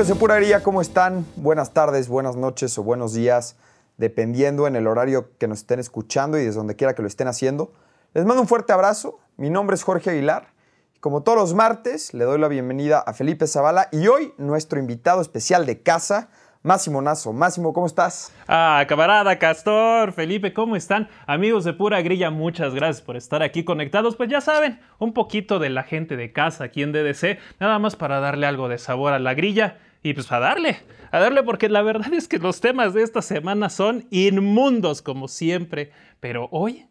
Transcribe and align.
Amigos 0.00 0.14
de 0.14 0.18
Pura 0.18 0.36
Alegría, 0.36 0.62
¿cómo 0.62 0.80
están? 0.80 1.26
Buenas 1.36 1.74
tardes, 1.74 2.08
buenas 2.08 2.34
noches 2.34 2.78
o 2.78 2.82
buenos 2.82 3.12
días, 3.12 3.58
dependiendo 3.98 4.66
en 4.66 4.74
el 4.74 4.86
horario 4.86 5.36
que 5.36 5.46
nos 5.46 5.58
estén 5.58 5.78
escuchando 5.78 6.38
y 6.38 6.44
desde 6.46 6.56
donde 6.56 6.74
quiera 6.74 6.94
que 6.94 7.02
lo 7.02 7.08
estén 7.08 7.28
haciendo. 7.28 7.74
Les 8.14 8.24
mando 8.24 8.40
un 8.40 8.48
fuerte 8.48 8.72
abrazo. 8.72 9.20
Mi 9.36 9.50
nombre 9.50 9.74
es 9.74 9.82
Jorge 9.82 10.08
Aguilar. 10.08 10.54
Como 11.00 11.22
todos 11.22 11.36
los 11.36 11.52
martes, 11.52 12.14
le 12.14 12.24
doy 12.24 12.40
la 12.40 12.48
bienvenida 12.48 12.98
a 12.98 13.12
Felipe 13.12 13.46
Zavala 13.46 13.90
y 13.92 14.06
hoy 14.06 14.32
nuestro 14.38 14.80
invitado 14.80 15.20
especial 15.20 15.66
de 15.66 15.82
casa, 15.82 16.30
Máximo 16.62 17.02
Nazo. 17.02 17.34
Máximo, 17.34 17.74
¿cómo 17.74 17.86
estás? 17.86 18.32
Ah, 18.48 18.82
camarada, 18.88 19.38
Castor, 19.38 20.12
Felipe, 20.12 20.54
¿cómo 20.54 20.76
están? 20.76 21.10
Amigos 21.26 21.64
de 21.64 21.74
Pura 21.74 22.00
Grilla, 22.00 22.30
muchas 22.30 22.74
gracias 22.74 23.02
por 23.02 23.18
estar 23.18 23.42
aquí 23.42 23.64
conectados. 23.64 24.16
Pues 24.16 24.30
ya 24.30 24.40
saben, 24.40 24.80
un 24.98 25.12
poquito 25.12 25.58
de 25.58 25.68
la 25.68 25.82
gente 25.82 26.16
de 26.16 26.32
casa 26.32 26.64
aquí 26.64 26.82
en 26.82 26.92
DDC, 26.92 27.38
nada 27.58 27.78
más 27.78 27.96
para 27.96 28.20
darle 28.20 28.46
algo 28.46 28.70
de 28.70 28.78
sabor 28.78 29.12
a 29.12 29.18
la 29.18 29.34
grilla 29.34 29.76
y 30.02 30.14
pues 30.14 30.30
a 30.32 30.38
darle, 30.38 30.78
a 31.10 31.18
darle 31.18 31.42
porque 31.42 31.68
la 31.68 31.82
verdad 31.82 32.12
es 32.12 32.28
que 32.28 32.38
los 32.38 32.60
temas 32.60 32.94
de 32.94 33.02
esta 33.02 33.22
semana 33.22 33.68
son 33.68 34.06
inmundos 34.10 35.02
como 35.02 35.28
siempre, 35.28 35.92
pero 36.20 36.48
hoy, 36.50 36.86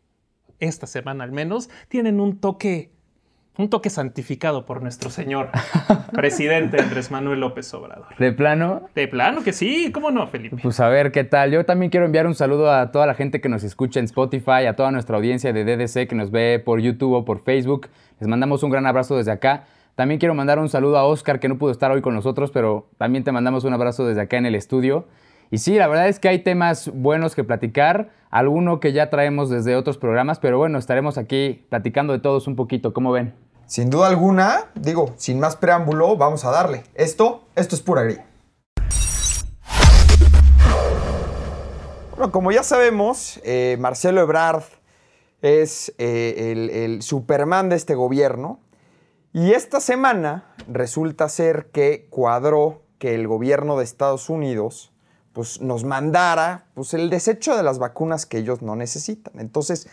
esta 0.59 0.87
semana 0.87 1.23
al 1.23 1.31
menos, 1.31 1.69
tienen 1.87 2.19
un 2.19 2.39
toque 2.39 2.91
un 3.59 3.69
toque 3.69 3.89
santificado 3.89 4.65
por 4.65 4.81
nuestro 4.81 5.09
señor 5.09 5.49
presidente 6.13 6.81
Andrés 6.81 7.11
Manuel 7.11 7.41
López 7.41 7.73
Obrador. 7.73 8.15
¿De 8.17 8.31
plano? 8.31 8.89
De 8.95 9.09
plano 9.09 9.43
que 9.43 9.51
sí, 9.51 9.91
¿cómo 9.91 10.11
no, 10.11 10.27
Felipe? 10.27 10.55
Pues 10.63 10.79
a 10.79 10.87
ver, 10.87 11.11
¿qué 11.11 11.25
tal? 11.25 11.51
Yo 11.51 11.65
también 11.65 11.89
quiero 11.89 12.05
enviar 12.05 12.25
un 12.25 12.35
saludo 12.35 12.71
a 12.71 12.89
toda 12.91 13.05
la 13.05 13.15
gente 13.15 13.41
que 13.41 13.49
nos 13.49 13.65
escucha 13.65 13.99
en 13.99 14.05
Spotify, 14.05 14.65
a 14.65 14.77
toda 14.77 14.91
nuestra 14.91 15.17
audiencia 15.17 15.51
de 15.51 15.65
DDC 15.65 16.07
que 16.07 16.15
nos 16.15 16.31
ve 16.31 16.61
por 16.63 16.79
YouTube 16.79 17.11
o 17.11 17.25
por 17.25 17.43
Facebook. 17.43 17.89
Les 18.21 18.29
mandamos 18.29 18.63
un 18.63 18.69
gran 18.69 18.85
abrazo 18.85 19.17
desde 19.17 19.31
acá. 19.31 19.65
También 19.99 20.17
quiero 20.17 20.33
mandar 20.33 20.59
un 20.59 20.69
saludo 20.69 20.97
a 20.97 21.03
Oscar, 21.03 21.41
que 21.41 21.49
no 21.49 21.57
pudo 21.57 21.71
estar 21.71 21.91
hoy 21.91 22.01
con 22.01 22.15
nosotros, 22.15 22.51
pero 22.51 22.87
también 22.97 23.25
te 23.25 23.33
mandamos 23.33 23.65
un 23.65 23.73
abrazo 23.73 24.07
desde 24.07 24.21
acá 24.21 24.37
en 24.37 24.45
el 24.45 24.55
estudio. 24.55 25.09
Y 25.51 25.57
sí, 25.57 25.75
la 25.75 25.89
verdad 25.89 26.07
es 26.07 26.19
que 26.19 26.29
hay 26.29 26.39
temas 26.39 26.89
buenos 26.93 27.35
que 27.35 27.43
platicar, 27.43 28.09
alguno 28.29 28.79
que 28.79 28.93
ya 28.93 29.09
traemos 29.09 29.49
desde 29.49 29.75
otros 29.75 29.97
programas, 29.97 30.39
pero 30.39 30.57
bueno, 30.57 30.79
estaremos 30.79 31.17
aquí 31.17 31.65
platicando 31.67 32.13
de 32.13 32.19
todos 32.19 32.47
un 32.47 32.55
poquito, 32.55 32.93
¿cómo 32.93 33.11
ven? 33.11 33.35
Sin 33.65 33.89
duda 33.89 34.07
alguna, 34.07 34.67
digo, 34.73 35.15
sin 35.17 35.37
más 35.37 35.57
preámbulo, 35.57 36.15
vamos 36.15 36.45
a 36.45 36.51
darle. 36.51 36.83
Esto, 36.95 37.43
esto 37.57 37.75
es 37.75 37.81
pura 37.81 38.03
grilla. 38.03 38.25
Bueno, 42.11 42.31
como 42.31 42.53
ya 42.53 42.63
sabemos, 42.63 43.41
eh, 43.43 43.75
Marcelo 43.81 44.21
Ebrard 44.21 44.63
es 45.41 45.93
eh, 45.97 46.53
el, 46.53 46.69
el 46.69 47.01
Superman 47.01 47.67
de 47.67 47.75
este 47.75 47.95
gobierno. 47.95 48.61
Y 49.31 49.53
esta 49.53 49.79
semana 49.79 50.45
resulta 50.67 51.29
ser 51.29 51.67
que 51.71 52.07
cuadró 52.09 52.81
que 52.97 53.13
el 53.13 53.27
gobierno 53.27 53.77
de 53.77 53.83
Estados 53.83 54.29
Unidos 54.29 54.91
pues, 55.33 55.61
nos 55.61 55.83
mandara 55.83 56.65
pues, 56.73 56.93
el 56.93 57.09
desecho 57.09 57.55
de 57.55 57.63
las 57.63 57.77
vacunas 57.77 58.25
que 58.25 58.39
ellos 58.39 58.61
no 58.61 58.75
necesitan. 58.75 59.39
Entonces, 59.39 59.87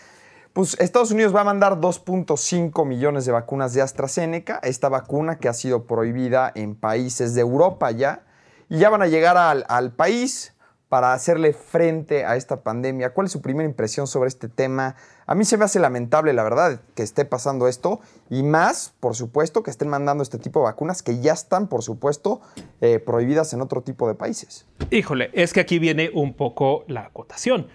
pues 0.55 0.75
Estados 0.81 1.11
Unidos 1.11 1.37
va 1.37 1.43
a 1.43 1.45
mandar 1.45 1.81
2.5 1.81 2.87
millones 2.87 3.27
de 3.27 3.33
vacunas 3.33 3.75
de 3.75 3.83
AstraZeneca, 3.83 4.59
esta 4.63 4.89
vacuna 4.89 5.39
que 5.39 5.49
ha 5.49 5.53
sido 5.53 5.85
prohibida 5.85 6.51
en 6.55 6.75
países 6.75 7.35
de 7.35 7.43
Europa 7.43 7.91
ya, 7.91 8.25
y 8.71 8.79
ya 8.79 8.89
van 8.89 9.03
a 9.03 9.07
llegar 9.07 9.37
al, 9.37 9.67
al 9.69 9.93
país 9.93 10.56
para 10.89 11.13
hacerle 11.13 11.53
frente 11.53 12.25
a 12.25 12.37
esta 12.37 12.63
pandemia. 12.63 13.13
¿Cuál 13.13 13.27
es 13.27 13.33
su 13.33 13.43
primera 13.43 13.69
impresión 13.69 14.07
sobre 14.07 14.29
este 14.29 14.49
tema? 14.49 14.97
A 15.27 15.35
mí 15.35 15.45
se 15.45 15.57
me 15.57 15.65
hace 15.65 15.81
lamentable, 15.81 16.33
la 16.33 16.45
verdad, 16.45 16.81
que 16.95 17.03
esté 17.03 17.25
pasando 17.25 17.67
esto 17.67 18.01
y 18.31 18.43
más, 18.43 18.95
por 19.01 19.17
supuesto, 19.17 19.63
que 19.63 19.71
estén 19.71 19.89
mandando 19.89 20.23
este 20.23 20.39
tipo 20.39 20.61
de 20.61 20.65
vacunas 20.65 21.03
que 21.03 21.21
ya 21.21 21.33
están, 21.33 21.69
por 21.69 21.83
supuesto, 21.83 22.41
eh, 22.81 23.01
prohibidas 23.01 23.53
en 23.53 23.61
otro 23.61 23.83
tipo 23.83 24.07
de 24.07 24.15
países. 24.15 24.67
Híjole, 24.91 25.31
es 25.33 25.53
que 25.53 25.61
aquí 25.61 25.79
viene 25.79 26.11
un 26.15 26.35
poco 26.35 26.85
la 26.87 27.07
acotación. 27.07 27.67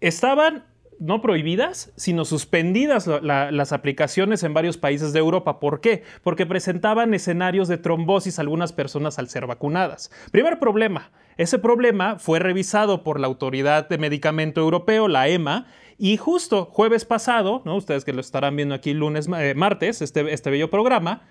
Estaban 0.00 0.64
no 1.00 1.20
prohibidas, 1.20 1.92
sino 1.96 2.24
suspendidas 2.24 3.06
la, 3.06 3.50
las 3.50 3.72
aplicaciones 3.72 4.42
en 4.42 4.54
varios 4.54 4.76
países 4.76 5.12
de 5.12 5.18
Europa. 5.18 5.60
¿Por 5.60 5.80
qué? 5.80 6.02
Porque 6.22 6.46
presentaban 6.46 7.14
escenarios 7.14 7.68
de 7.68 7.78
trombosis 7.78 8.38
algunas 8.38 8.72
personas 8.72 9.18
al 9.18 9.28
ser 9.28 9.46
vacunadas. 9.46 10.10
Primer 10.30 10.58
problema, 10.58 11.10
ese 11.36 11.58
problema 11.58 12.18
fue 12.18 12.40
revisado 12.40 13.04
por 13.04 13.20
la 13.20 13.28
Autoridad 13.28 13.88
de 13.88 13.98
Medicamento 13.98 14.60
Europeo, 14.60 15.08
la 15.08 15.28
EMA, 15.28 15.66
y 15.96 16.16
justo 16.16 16.66
jueves 16.66 17.04
pasado, 17.04 17.62
¿no? 17.64 17.76
ustedes 17.76 18.04
que 18.04 18.12
lo 18.12 18.20
estarán 18.20 18.56
viendo 18.56 18.74
aquí 18.74 18.94
lunes, 18.94 19.28
eh, 19.36 19.54
martes, 19.54 20.02
este, 20.02 20.32
este 20.32 20.50
bello 20.50 20.70
programa, 20.70 21.22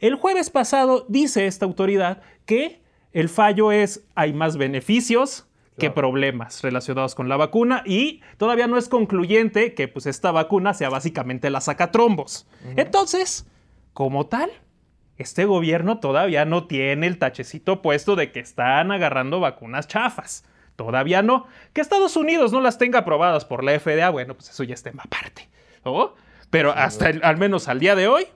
el 0.00 0.16
jueves 0.16 0.50
pasado 0.50 1.06
dice 1.08 1.46
esta 1.46 1.64
autoridad 1.64 2.22
que 2.44 2.82
el 3.12 3.28
fallo 3.28 3.70
es 3.70 4.04
hay 4.14 4.32
más 4.32 4.56
beneficios 4.56 5.46
qué 5.78 5.90
problemas 5.90 6.62
relacionados 6.62 7.14
con 7.14 7.28
la 7.28 7.36
vacuna 7.36 7.82
y 7.86 8.22
todavía 8.36 8.66
no 8.66 8.76
es 8.76 8.88
concluyente 8.88 9.74
que 9.74 9.88
pues 9.88 10.06
esta 10.06 10.30
vacuna 10.30 10.74
sea 10.74 10.90
básicamente 10.90 11.50
la 11.50 11.60
sacatrombos. 11.60 12.46
Entonces, 12.76 13.46
como 13.92 14.26
tal, 14.26 14.50
este 15.16 15.44
gobierno 15.44 15.98
todavía 15.98 16.44
no 16.44 16.66
tiene 16.66 17.06
el 17.06 17.18
tachecito 17.18 17.82
puesto 17.82 18.16
de 18.16 18.32
que 18.32 18.40
están 18.40 18.92
agarrando 18.92 19.40
vacunas 19.40 19.88
chafas. 19.88 20.44
Todavía 20.76 21.22
no. 21.22 21.46
Que 21.72 21.80
Estados 21.80 22.16
Unidos 22.16 22.52
no 22.52 22.60
las 22.60 22.78
tenga 22.78 23.00
aprobadas 23.00 23.44
por 23.44 23.62
la 23.62 23.78
FDA, 23.78 24.08
bueno, 24.10 24.34
pues 24.34 24.50
eso 24.50 24.64
ya 24.64 24.74
está 24.74 24.90
en 24.90 25.00
aparte. 25.00 25.48
Pero 26.50 26.72
hasta 26.72 27.06
al 27.22 27.36
menos 27.36 27.68
al 27.68 27.80
día 27.80 27.94
de 27.94 28.08
hoy, 28.08 28.26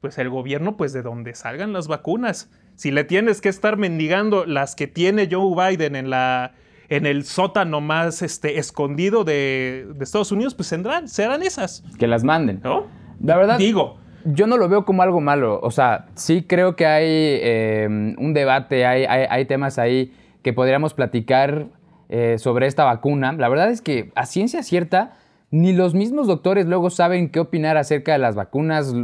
pues 0.00 0.18
el 0.18 0.28
gobierno, 0.28 0.76
pues 0.76 0.92
de 0.92 1.02
donde 1.02 1.34
salgan 1.34 1.72
las 1.72 1.88
vacunas 1.88 2.50
si 2.78 2.92
le 2.92 3.02
tienes 3.02 3.40
que 3.40 3.48
estar 3.48 3.76
mendigando 3.76 4.46
las 4.46 4.76
que 4.76 4.86
tiene 4.86 5.28
Joe 5.28 5.72
Biden 5.72 5.96
en 5.96 6.10
la 6.10 6.52
en 6.88 7.06
el 7.06 7.24
sótano 7.24 7.80
más 7.80 8.22
este, 8.22 8.60
escondido 8.60 9.24
de, 9.24 9.88
Estados 10.00 10.30
Unidos, 10.30 10.54
pues 10.54 10.70
tendrán, 10.70 11.08
serán 11.08 11.42
esas. 11.42 11.82
Que 11.98 12.06
las 12.06 12.22
manden. 12.22 12.60
¿No? 12.62 12.86
La 13.20 13.36
verdad. 13.36 13.58
Digo. 13.58 13.98
Yo 14.24 14.46
no 14.46 14.56
lo 14.56 14.68
veo 14.68 14.84
como 14.84 15.02
algo 15.02 15.20
malo. 15.20 15.58
O 15.60 15.72
sea, 15.72 16.06
sí 16.14 16.44
creo 16.46 16.76
que 16.76 16.86
hay 16.86 17.04
eh, 17.08 17.86
un 17.88 18.32
debate, 18.32 18.86
hay, 18.86 19.04
hay, 19.04 19.44
temas 19.46 19.78
ahí 19.78 20.12
que 20.42 20.52
podríamos 20.52 20.94
platicar 20.94 21.66
eh, 22.08 22.36
sobre 22.38 22.68
esta 22.68 22.84
vacuna. 22.84 23.32
La 23.32 23.48
verdad 23.48 23.70
es 23.70 23.82
que 23.82 24.12
a 24.14 24.24
ciencia 24.24 24.62
cierta, 24.62 25.16
ni 25.50 25.72
los 25.72 25.94
mismos 25.94 26.28
doctores 26.28 26.66
luego 26.66 26.90
saben 26.90 27.30
qué 27.30 27.40
opinar 27.40 27.76
acerca 27.76 28.12
de 28.12 28.18
las 28.18 28.36
vacunas. 28.36 28.94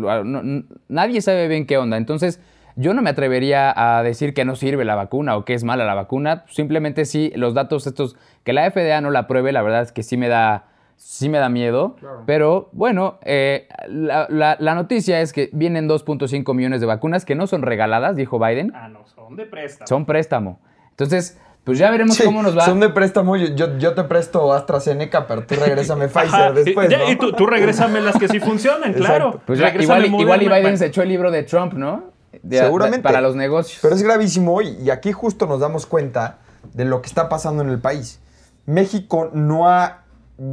nadie 0.89 1.23
sabe 1.23 1.49
bien 1.49 1.67
qué 1.67 1.77
onda. 1.77 1.97
Entonces, 1.97 2.41
yo 2.77 2.95
no 2.95 3.03
me 3.03 3.11
atrevería 3.11 3.73
a 3.77 4.03
decir 4.03 4.35
que 4.35 4.45
no 4.45 4.57
sirve 4.57 4.85
la 4.85 4.95
vacuna 4.95 5.37
o 5.37 5.45
que 5.45 5.55
es 5.55 5.65
mala 5.65 5.85
la 5.85 5.95
vacuna. 5.95 6.45
Simplemente 6.49 7.05
sí, 7.05 7.33
los 7.37 7.55
datos 7.55 7.87
estos, 7.87 8.17
que 8.43 8.53
la 8.53 8.71
FDA 8.71 9.01
no 9.01 9.11
la 9.11 9.21
apruebe, 9.21 9.53
la 9.53 9.63
verdad 9.63 9.83
es 9.83 9.93
que 9.93 10.03
sí 10.03 10.17
me 10.17 10.29
da, 10.29 10.67
sí 10.97 11.29
me 11.29 11.39
da 11.39 11.49
miedo. 11.49 11.97
Pero 12.27 12.69
bueno, 12.73 13.19
eh, 13.23 13.69
la, 13.89 14.75
noticia 14.75 15.21
es 15.21 15.33
que 15.33 15.51
vienen 15.53 15.89
2.5 15.89 16.55
millones 16.55 16.81
de 16.81 16.87
vacunas 16.87 17.25
que 17.25 17.35
no 17.35 17.47
son 17.47 17.63
regaladas, 17.63 18.17
dijo 18.17 18.39
Biden. 18.39 18.73
Ah, 18.75 18.89
no, 18.89 19.07
son 19.07 19.37
de 19.37 19.47
préstamo. 19.47 19.87
Son 19.87 20.05
préstamo. 20.05 20.59
Entonces, 20.91 21.39
pues 21.63 21.79
ya 21.79 21.91
veremos 21.91 22.21
cómo 22.21 22.43
nos 22.43 22.59
va. 22.59 22.65
Son 22.65 22.81
de 22.81 22.89
préstamo. 22.89 23.37
Yo, 23.37 23.79
yo, 23.79 23.95
te 23.95 24.03
presto 24.05 24.53
AstraZeneca, 24.53 25.29
pero 25.29 25.47
tú 25.47 25.55
regrésame 25.65 26.09
Pfizer 26.09 26.55
después. 26.55 26.91
¿no? 26.91 27.11
Y 27.11 27.17
tú, 27.17 27.33
tú 27.33 27.47
regrésame 27.47 28.01
las 28.01 28.19
que 28.19 28.27
sí 28.27 28.41
funcionan, 28.41 28.93
claro. 28.95 29.41
Pues 29.47 29.61
igual, 29.81 30.07
igual 30.07 30.43
y 30.43 30.49
Biden 30.49 30.77
se 30.77 30.87
echó 30.87 31.03
el 31.03 31.09
libro 31.09 31.31
de 31.31 31.45
Trump, 31.45 31.75
¿no? 31.75 32.14
Seguramente. 32.51 33.03
para 33.03 33.21
los 33.21 33.37
negocios. 33.37 33.79
Pero 33.83 33.95
es 33.95 34.03
gravísimo 34.03 34.61
y, 34.63 34.91
aquí 34.91 35.13
justo 35.13 35.47
nos 35.47 35.61
damos 35.61 35.87
cuenta 35.87 36.39
de 36.73 36.85
lo 36.85 37.03
que 37.03 37.09
está 37.09 37.29
pasando 37.29 37.63
en 37.63 37.71
el 37.71 37.81
país. 37.81 38.21
México 38.67 39.31
no 39.33 39.69
ha 39.69 40.01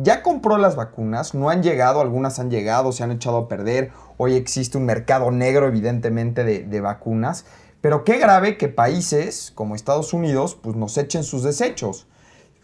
ya 0.03 0.21
compró 0.21 0.59
las 0.59 0.75
vacunas, 0.75 1.33
no 1.33 1.49
han 1.49 1.63
llegado, 1.63 2.01
algunas 2.01 2.38
han 2.38 2.51
llegado, 2.51 2.91
se 2.91 3.03
han 3.03 3.11
echado 3.11 3.38
a 3.38 3.47
perder. 3.47 3.91
Hoy 4.17 4.35
existe 4.35 4.77
un 4.77 4.85
mercado 4.85 5.31
negro, 5.31 5.67
evidentemente, 5.67 6.43
de, 6.43 6.59
de, 6.59 6.81
vacunas. 6.81 7.45
Pero 7.81 8.03
qué 8.03 8.19
grave 8.19 8.57
que 8.57 8.67
países 8.67 9.51
como 9.55 9.73
Estados 9.73 10.13
Unidos 10.13 10.55
pues, 10.61 10.75
nos 10.75 10.97
echen 10.99 11.23
sus 11.23 11.41
desechos. 11.41 12.05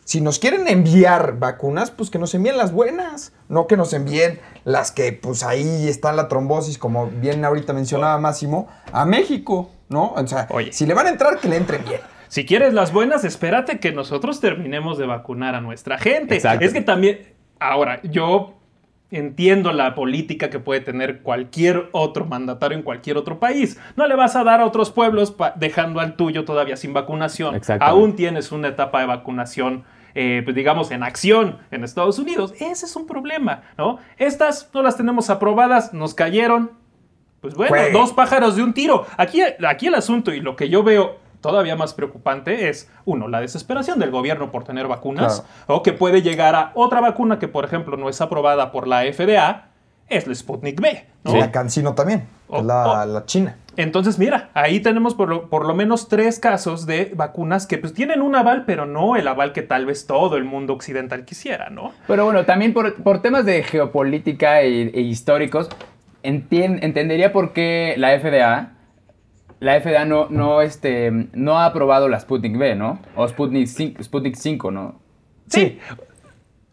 Si 0.05 0.21
nos 0.21 0.39
quieren 0.39 0.67
enviar 0.67 1.37
vacunas, 1.37 1.91
pues 1.91 2.09
que 2.09 2.19
nos 2.19 2.33
envíen 2.33 2.55
las 2.55 2.71
buenas, 2.71 3.33
no 3.49 3.67
que 3.67 3.75
nos 3.75 3.91
envíen 3.91 4.39
las 4.67 4.91
que 4.91 5.13
pues 5.13 5.43
ahí 5.43 5.87
está 5.87 6.11
la 6.11 6.27
trombosis, 6.27 6.77
como 6.77 7.07
bien 7.07 7.45
ahorita 7.45 7.71
mencionaba 7.71 8.17
Máximo, 8.19 8.67
a 8.91 9.05
México, 9.05 9.71
¿no? 9.87 10.11
O 10.11 10.27
sea, 10.27 10.45
Oye. 10.49 10.73
si 10.73 10.85
le 10.85 10.93
van 10.93 11.07
a 11.07 11.09
entrar, 11.09 11.39
que 11.39 11.47
le 11.47 11.55
entren 11.55 11.85
bien. 11.87 12.01
Si 12.27 12.45
quieres 12.45 12.73
las 12.73 12.91
buenas, 12.91 13.23
espérate 13.23 13.79
que 13.79 13.93
nosotros 13.93 14.41
terminemos 14.41 14.97
de 14.97 15.05
vacunar 15.05 15.55
a 15.55 15.61
nuestra 15.61 15.97
gente. 15.97 16.35
Exacto. 16.35 16.65
Es 16.65 16.73
que 16.73 16.81
también, 16.81 17.33
ahora, 17.61 18.01
yo 18.03 18.55
entiendo 19.09 19.71
la 19.71 19.95
política 19.95 20.49
que 20.49 20.59
puede 20.59 20.81
tener 20.81 21.21
cualquier 21.21 21.87
otro 21.93 22.25
mandatario 22.25 22.77
en 22.77 22.83
cualquier 22.83 23.15
otro 23.15 23.39
país. 23.39 23.79
No 23.95 24.05
le 24.05 24.17
vas 24.17 24.35
a 24.35 24.43
dar 24.43 24.59
a 24.59 24.65
otros 24.65 24.91
pueblos 24.91 25.33
dejando 25.55 26.01
al 26.01 26.17
tuyo 26.17 26.43
todavía 26.43 26.75
sin 26.75 26.91
vacunación. 26.91 27.61
Aún 27.79 28.17
tienes 28.17 28.51
una 28.51 28.67
etapa 28.67 28.99
de 28.99 29.05
vacunación 29.05 29.85
eh, 30.15 30.41
pues 30.43 30.55
digamos, 30.55 30.91
en 30.91 31.03
acción 31.03 31.59
en 31.71 31.83
Estados 31.83 32.19
Unidos. 32.19 32.53
Ese 32.59 32.85
es 32.85 32.95
un 32.95 33.07
problema, 33.07 33.63
¿no? 33.77 33.99
Estas 34.17 34.69
no 34.73 34.81
las 34.81 34.97
tenemos 34.97 35.29
aprobadas, 35.29 35.93
nos 35.93 36.13
cayeron. 36.13 36.71
Pues 37.41 37.53
bueno, 37.53 37.75
dos 37.93 38.13
pájaros 38.13 38.55
de 38.55 38.63
un 38.63 38.73
tiro. 38.73 39.05
Aquí, 39.15 39.41
aquí 39.65 39.87
el 39.87 39.95
asunto 39.95 40.33
y 40.33 40.39
lo 40.39 40.55
que 40.55 40.69
yo 40.69 40.83
veo 40.83 41.17
todavía 41.41 41.75
más 41.75 41.93
preocupante 41.93 42.69
es, 42.69 42.91
uno, 43.05 43.27
la 43.27 43.41
desesperación 43.41 43.99
del 43.99 44.11
gobierno 44.11 44.51
por 44.51 44.63
tener 44.63 44.87
vacunas, 44.87 45.45
o 45.67 45.83
que 45.83 45.93
puede 45.93 46.21
llegar 46.21 46.55
a 46.55 46.71
otra 46.73 46.99
vacuna 46.99 47.39
que, 47.39 47.47
por 47.47 47.63
ejemplo, 47.63 47.95
no 47.97 48.09
es 48.09 48.19
aprobada 48.21 48.71
por 48.71 48.87
la 48.87 49.01
FDA, 49.01 49.69
es 50.09 50.27
la 50.27 50.35
Sputnik 50.35 50.79
B. 50.79 51.05
La 51.23 51.51
Cancino 51.51 51.93
también, 51.93 52.27
la, 52.49 53.05
la 53.05 53.25
China. 53.25 53.57
Entonces, 53.77 54.17
mira, 54.17 54.49
ahí 54.55 54.79
tenemos 54.79 55.13
por 55.13 55.29
lo, 55.29 55.75
menos 55.75 56.09
tres 56.09 56.39
casos 56.39 56.87
de 56.87 57.11
vacunas 57.15 57.67
que 57.67 57.77
pues 57.77 57.93
tienen 57.93 58.23
un 58.23 58.35
aval, 58.35 58.65
pero 58.65 58.87
no 58.87 59.15
el 59.15 59.27
aval 59.27 59.53
que 59.53 59.61
tal 59.61 59.85
vez 59.85 60.07
todo 60.07 60.35
el 60.35 60.45
mundo 60.45 60.73
occidental 60.73 61.25
quisiera, 61.25 61.69
¿no? 61.69 61.93
Pero 62.07 62.25
bueno, 62.25 62.43
también 62.45 62.73
por, 62.73 63.21
temas 63.21 63.45
de 63.45 63.61
geopolítica 63.61 64.61
e, 64.61 64.89
e 64.89 65.01
históricos, 65.01 65.69
entendería 66.23 67.31
por 67.31 67.53
qué 67.53 67.93
la 67.97 68.19
FDA, 68.19 68.71
la 69.59 69.79
FDA 69.79 70.05
no, 70.05 70.27
no, 70.29 70.61
este, 70.63 71.11
no 71.33 71.59
ha 71.59 71.65
aprobado 71.65 72.09
la 72.09 72.19
Sputnik 72.19 72.57
B, 72.57 72.75
¿no? 72.75 72.99
O 73.15 73.27
Sputnik 73.27 73.67
5, 73.67 74.03
Sputnik 74.03 74.35
5 74.35 74.71
¿no? 74.71 74.99
Sí. 75.49 75.77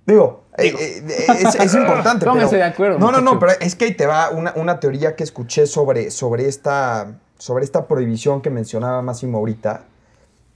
Digo, 0.06 0.43
eh, 0.58 0.74
eh, 0.76 1.44
es, 1.60 1.74
importante. 1.74 2.26
Pónganse 2.26 2.56
de 2.56 2.62
acuerdo. 2.62 2.98
No, 2.98 3.10
no, 3.10 3.20
no, 3.20 3.38
pero 3.38 3.52
es 3.60 3.74
que 3.74 3.86
ahí 3.86 3.94
te 3.94 4.06
va 4.06 4.30
una, 4.30 4.80
teoría 4.80 5.16
que 5.16 5.24
escuché 5.24 5.66
sobre, 5.66 6.10
sobre, 6.10 6.48
esta, 6.48 7.18
sobre 7.38 7.64
esta 7.64 7.86
prohibición 7.86 8.40
que 8.40 8.50
mencionaba 8.50 9.02
Máximo 9.02 9.38
ahorita, 9.38 9.84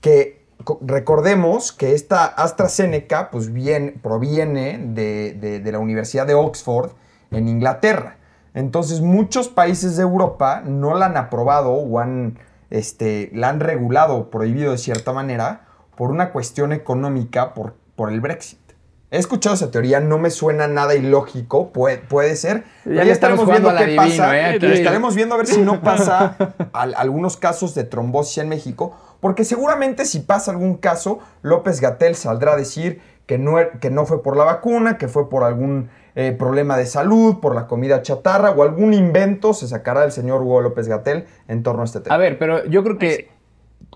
que 0.01 0.39
recordemos 0.81 1.71
que 1.71 1.93
esta 1.93 2.25
AstraZeneca 2.25 3.29
pues 3.31 3.51
bien, 3.53 3.99
proviene 4.01 4.77
de, 4.77 5.33
de 5.33 5.71
la 5.71 5.79
Universidad 5.79 6.27
de 6.27 6.33
Oxford 6.33 6.91
en 7.31 7.47
Inglaterra. 7.47 8.17
Entonces 8.53 9.01
muchos 9.01 9.47
países 9.47 9.95
de 9.95 10.03
Europa 10.03 10.61
no 10.65 10.95
la 10.95 11.07
han 11.07 11.17
aprobado 11.17 11.71
o 11.71 11.99
han, 11.99 12.39
este, 12.69 13.29
la 13.33 13.49
han 13.49 13.59
regulado, 13.59 14.29
prohibido 14.29 14.71
de 14.71 14.77
cierta 14.77 15.13
manera, 15.13 15.67
por 15.95 16.11
una 16.11 16.31
cuestión 16.31 16.71
económica, 16.73 17.53
por, 17.53 17.75
por 17.95 18.11
el 18.11 18.21
Brexit. 18.21 18.59
He 19.11 19.17
escuchado 19.17 19.55
esa 19.55 19.71
teoría, 19.71 19.99
no 20.01 20.19
me 20.19 20.29
suena 20.29 20.67
nada 20.67 20.93
ilógico, 20.93 21.73
puede, 21.73 21.97
puede 21.97 22.35
ser. 22.35 22.65
Ya, 22.85 23.01
estaremos 23.01 23.49
viendo 23.49 23.75
qué 23.75 23.95
pasa. 23.95 24.51
¿eh? 24.51 24.59
Estaremos 24.61 25.15
viendo 25.15 25.33
a 25.33 25.37
ver 25.39 25.47
si 25.47 25.61
no 25.61 25.81
pasa 25.83 26.35
algunos 26.73 27.35
casos 27.35 27.73
de 27.73 27.85
trombosis 27.85 28.37
en 28.37 28.49
México, 28.49 28.95
porque 29.19 29.45
seguramente 29.45 30.05
si 30.05 30.19
pasa 30.19 30.51
algún 30.51 30.77
caso, 30.77 31.19
López 31.41 31.81
Gatel 31.81 32.13
saldrá 32.13 32.53
a 32.53 32.55
decir 32.55 33.01
que 33.25 33.39
no, 33.39 33.57
er, 33.57 33.79
que 33.79 33.89
no 33.89 34.05
fue 34.05 34.21
por 34.21 34.37
la 34.37 34.43
vacuna, 34.43 34.99
que 34.99 35.07
fue 35.07 35.27
por 35.27 35.43
algún 35.43 35.89
eh, 36.13 36.31
problema 36.37 36.77
de 36.77 36.85
salud, 36.85 37.39
por 37.39 37.55
la 37.55 37.65
comida 37.65 38.03
chatarra 38.03 38.51
o 38.51 38.61
algún 38.61 38.93
invento 38.93 39.55
se 39.55 39.67
sacará 39.67 40.03
el 40.03 40.11
señor 40.11 40.43
Hugo 40.43 40.61
López 40.61 40.87
Gatel 40.87 41.25
en 41.47 41.63
torno 41.63 41.81
a 41.81 41.85
este 41.85 42.01
tema. 42.01 42.13
A 42.13 42.19
ver, 42.19 42.37
pero 42.37 42.63
yo 42.65 42.83
creo 42.83 42.99
que 42.99 43.29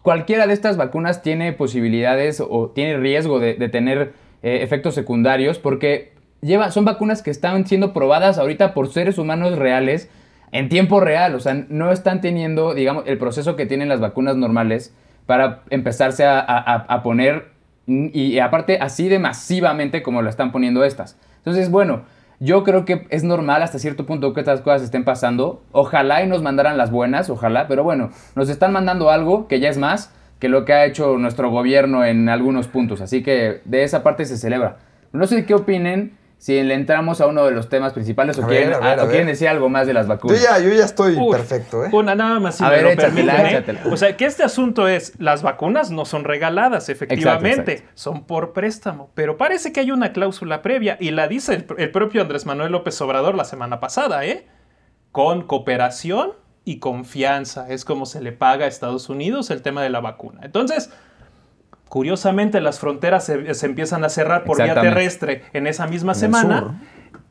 cualquiera 0.02 0.48
de 0.48 0.54
estas 0.54 0.76
vacunas 0.76 1.22
tiene 1.22 1.54
posibilidades 1.54 2.42
o 2.42 2.72
tiene 2.72 2.98
riesgo 2.98 3.40
de 3.40 3.70
tener 3.70 4.23
eh, 4.44 4.60
efectos 4.62 4.94
secundarios, 4.94 5.58
porque 5.58 6.14
lleva, 6.42 6.70
son 6.70 6.86
vacunas 6.86 7.22
que 7.22 7.32
están 7.32 7.66
siendo 7.66 7.94
probadas 7.94 8.38
ahorita 8.38 8.74
por 8.74 8.92
seres 8.92 9.18
humanos 9.18 9.58
reales 9.58 10.10
en 10.52 10.70
tiempo 10.70 11.00
real, 11.00 11.34
o 11.34 11.40
sea, 11.40 11.66
no 11.70 11.92
están 11.92 12.22
teniendo, 12.22 12.76
digamos, 12.76 13.06
el 13.08 13.18
proceso 13.18 13.56
que 13.56 13.66
tienen 13.66 13.90
las 13.90 14.00
vacunas 14.00 14.36
normales 14.36 14.94
para 15.26 15.62
empezarse 15.72 16.26
a, 16.28 17.02
poner, 17.04 17.52
y, 17.88 18.38
aparte 18.38 18.78
así 18.80 19.10
de 19.10 19.18
masivamente 19.18 20.04
como 20.04 20.22
lo 20.22 20.30
están 20.30 20.52
poniendo 20.52 20.84
estas. 20.84 21.18
Entonces, 21.38 21.72
bueno, 21.72 22.04
yo 22.40 22.64
creo 22.64 22.86
que 22.86 23.08
es 23.10 23.24
normal 23.24 23.64
hasta 23.64 23.80
cierto 23.80 24.06
punto 24.06 24.34
que 24.34 24.42
estas 24.42 24.62
cosas 24.62 24.84
estén 24.84 25.06
pasando. 25.06 25.64
Ojalá 25.72 26.22
y 26.22 26.28
nos 26.28 26.44
mandaran 26.44 26.78
las 26.78 26.92
buenas, 26.92 27.30
ojalá, 27.30 27.68
pero 27.68 27.84
bueno, 27.84 28.12
nos 28.36 28.50
están 28.50 28.74
mandando 28.74 29.10
algo 29.10 29.48
que 29.48 29.60
ya 29.60 29.70
es 29.70 29.78
más 29.78 30.14
que 30.44 30.50
lo 30.50 30.66
que 30.66 30.74
ha 30.74 30.84
hecho 30.84 31.18
nuestro 31.18 31.50
gobierno 31.52 32.04
en 32.04 32.28
algunos 32.28 32.68
puntos. 32.68 33.00
Así 33.00 33.24
que 33.24 33.62
de 33.64 33.86
esa 33.86 34.04
parte 34.04 34.26
se 34.26 34.36
celebra. 34.36 34.76
No 35.14 35.26
sé 35.26 35.46
qué 35.46 35.54
opinen 35.54 36.18
si 36.38 36.62
le 36.62 36.74
entramos 36.74 37.22
a 37.22 37.28
uno 37.28 37.46
de 37.46 37.52
los 37.52 37.70
temas 37.70 37.94
principales 37.94 38.38
o, 38.38 38.46
quieren, 38.46 38.74
quieren, 39.10 39.28
decir 39.28 39.48
algo 39.48 39.70
más 39.70 39.88
de 39.88 39.94
las 39.94 40.06
vacunas. 40.06 40.38
Yo 40.38 40.46
ya, 40.46 40.60
yo 40.60 40.74
ya 40.74 40.84
estoy 40.84 41.18
perfecto, 41.32 41.86
¿eh? 41.86 41.90
Una 41.94 42.14
nada 42.14 42.42
más 42.42 42.58
si 42.58 42.64
a 42.66 42.70
ver, 42.70 42.86
¿eh? 42.86 43.78
O 43.90 43.96
sea, 43.96 44.18
que 44.18 44.26
este 44.26 44.44
asunto 44.44 44.90
es, 44.90 45.14
las 45.18 45.44
vacunas 45.44 45.92
no 45.92 46.04
son 46.04 46.26
regaladas, 46.26 46.90
efectivamente, 46.90 47.86
son 47.94 48.26
por 48.26 48.52
préstamo, 48.52 49.12
pero 49.14 49.38
parece 49.38 49.72
que 49.72 49.80
hay 49.80 49.92
una 49.92 50.12
cláusula 50.12 50.62
previa 50.62 50.98
y 51.00 51.12
la 51.12 51.30
dice 51.30 51.54
el, 51.54 51.68
el 51.78 51.90
propio 51.92 52.22
Andrés 52.22 52.46
Manuel 52.46 52.74
López 52.74 53.00
Obrador 53.00 53.36
la 53.36 53.46
semana 53.46 53.80
pasada, 53.80 54.26
¿eh? 54.26 54.46
Con 55.14 55.44
cooperación 55.44 56.34
y 56.66 56.80
confianza. 56.80 57.70
Es 57.70 57.86
como 57.86 58.06
se 58.06 58.22
le 58.22 58.32
paga 58.32 58.66
a 58.66 58.68
Estados 58.68 59.10
Unidos 59.10 59.52
el 59.52 59.62
tema 59.62 59.82
de 59.82 59.90
la 59.90 60.00
vacuna. 60.00 60.42
Entonces, 60.44 60.92
curiosamente, 61.90 62.62
las 62.62 62.80
fronteras 62.80 63.26
se, 63.26 63.66
empiezan 63.66 64.04
a 64.04 64.10
cerrar 64.10 64.44
por 64.44 64.62
vía 64.62 64.74
terrestre 64.74 65.44
en 65.54 65.68
esa 65.68 65.88
misma 65.88 66.14
semana. 66.14 66.82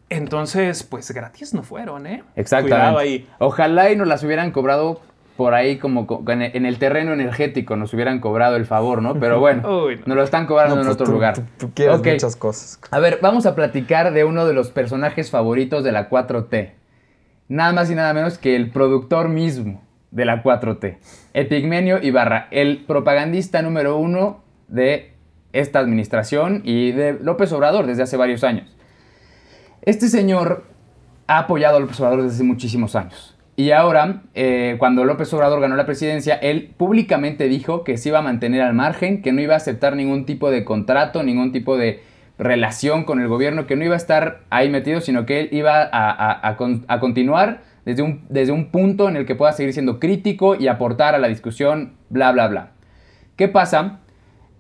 Entonces, 0.09 0.83
pues 0.83 1.11
gratis 1.11 1.55
no 1.55 1.63
fueron, 1.63 2.07
¿eh? 2.07 2.23
Exactamente. 2.37 3.27
Ojalá 3.39 3.91
y 3.91 3.97
nos 3.97 4.07
las 4.07 4.23
hubieran 4.23 4.51
cobrado 4.51 5.01
por 5.37 5.55
ahí 5.55 5.79
como 5.79 6.07
en 6.29 6.67
el 6.67 6.79
terreno 6.79 7.15
energético 7.15 7.75
nos 7.75 7.95
hubieran 7.95 8.21
cobrado 8.21 8.57
el 8.57 8.67
favor, 8.67 9.01
¿no? 9.01 9.19
Pero 9.19 9.41
bueno, 9.41 9.89
nos 10.07 10.17
lo 10.17 10.23
están 10.23 10.47
cobrando 10.47 10.77
en 10.77 10.83
pues 10.83 10.95
otro 10.95 11.11
lugar. 11.11 11.37
Tú, 11.59 11.73
quieres 11.73 11.99
muchas 11.99 12.37
cosas. 12.37 12.79
A 12.91 12.99
ver, 12.99 13.19
vamos 13.23 13.47
a 13.47 13.55
platicar 13.55 14.13
de 14.13 14.25
uno 14.25 14.47
de 14.47 14.53
los 14.53 14.71
personajes 14.71 15.31
favoritos 15.31 15.83
de 15.85 15.93
la 15.93 16.11
4T 16.11 16.82
nada 17.53 17.75
más 17.75 17.91
y 17.91 17.95
nada 17.95 18.15
menos 18.15 18.39
que 18.39 18.57
el 18.57 18.71
productor 18.71 19.29
mismo 19.29 19.83
de 20.11 20.25
la 20.25 20.43
4T, 20.43 20.97
Epigmenio 21.35 22.03
Ibarra, 22.03 22.49
el 22.51 22.85
propagandista 22.87 23.61
número 23.61 23.99
uno 23.99 24.43
de 24.69 25.13
esta 25.53 25.79
administración 25.79 26.63
y 26.65 26.93
de 26.93 27.13
López 27.13 27.53
Obrador 27.53 27.87
desde 27.87 28.05
hace 28.05 28.17
varios 28.17 28.43
años. 28.43 28.75
Este 29.83 30.09
señor 30.09 30.65
ha 31.27 31.41
apoyado 31.41 31.77
a 31.77 31.81
López 31.81 32.01
Obrador 32.01 32.23
desde 32.23 32.37
hace 32.37 32.45
muchísimos 32.45 32.97
años. 32.97 33.37
Y 33.55 33.73
ahora, 33.73 34.23
eh, 34.35 34.77
cuando 34.79 35.05
López 35.05 35.33
Obrador 35.35 35.61
ganó 35.61 35.77
la 35.77 35.85
presidencia, 35.85 36.37
él 36.37 36.73
públicamente 36.79 37.49
dijo 37.49 37.85
que 37.85 37.99
se 37.99 38.09
iba 38.09 38.21
a 38.21 38.23
mantener 38.23 38.63
al 38.63 38.73
margen, 38.73 39.21
que 39.21 39.33
no 39.33 39.43
iba 39.43 39.53
a 39.53 39.59
aceptar 39.59 39.95
ningún 39.95 40.25
tipo 40.25 40.51
de 40.51 40.65
contrato, 40.65 41.23
ningún 41.23 41.53
tipo 41.53 41.77
de 41.77 42.01
relación 42.43 43.05
con 43.05 43.21
el 43.21 43.29
gobierno, 43.29 43.67
que 43.67 43.77
no 43.77 43.85
iba 43.85 43.95
a 43.95 43.99
estar 43.99 44.41
ahí 44.51 44.69
metido, 44.69 45.01
sino 45.01 45.27
que 45.27 45.41
él 45.41 45.49
iba 45.53 45.89
a, 45.93 46.57
continuar 47.01 47.61
desde 47.85 48.03
un, 48.03 48.25
desde 48.29 48.53
un 48.53 48.71
punto 48.71 49.09
en 49.09 49.17
el 49.17 49.27
que 49.27 49.35
pueda 49.35 49.53
seguir 49.53 49.73
siendo 49.73 49.99
crítico 49.99 50.55
y 50.55 50.69
aportar 50.69 51.15
a 51.15 51.19
la 51.19 51.29
discusión, 51.29 51.95
bla, 52.11 52.33
bla, 52.33 52.49
bla. 52.49 52.71
¿Qué 53.37 53.49
pasa? 53.49 54.01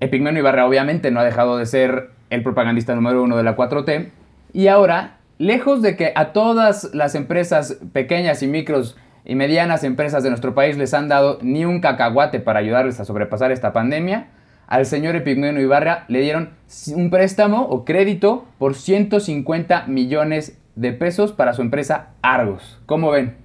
Epigmenio 0.00 0.40
Ibarra 0.40 0.66
obviamente 0.66 1.10
no 1.10 1.20
ha 1.20 1.24
dejado 1.24 1.58
de 1.58 1.66
ser 1.66 2.10
el 2.30 2.42
propagandista 2.42 2.94
número 2.94 3.22
uno 3.22 3.36
de 3.36 3.42
la 3.42 3.56
4T 3.56 4.10
y 4.52 4.66
ahora, 4.68 5.18
lejos 5.38 5.82
de 5.82 5.96
que 5.96 6.12
a 6.14 6.32
todas 6.32 6.92
las 6.94 7.14
empresas 7.14 7.78
pequeñas 7.92 8.42
y 8.42 8.46
micros 8.46 8.96
y 9.24 9.34
medianas 9.34 9.84
empresas 9.84 10.22
de 10.22 10.30
nuestro 10.30 10.54
país 10.54 10.76
les 10.76 10.94
han 10.94 11.08
dado 11.08 11.38
ni 11.42 11.64
un 11.64 11.80
cacahuate 11.80 12.40
para 12.40 12.58
ayudarles 12.58 13.00
a 13.00 13.04
sobrepasar 13.04 13.52
esta 13.52 13.72
pandemia, 13.72 14.28
al 14.66 14.86
señor 14.86 15.16
Epigmenio 15.16 15.60
Ibarra 15.62 16.04
le 16.08 16.20
dieron 16.20 16.50
un 16.94 17.10
préstamo 17.10 17.62
o 17.62 17.84
crédito 17.84 18.46
por 18.58 18.74
150 18.74 19.86
millones 19.86 20.58
de 20.74 20.92
pesos 20.92 21.32
para 21.32 21.52
su 21.52 21.62
empresa 21.62 22.10
Argos. 22.22 22.80
¿Cómo 22.86 23.10
ven? 23.10 23.36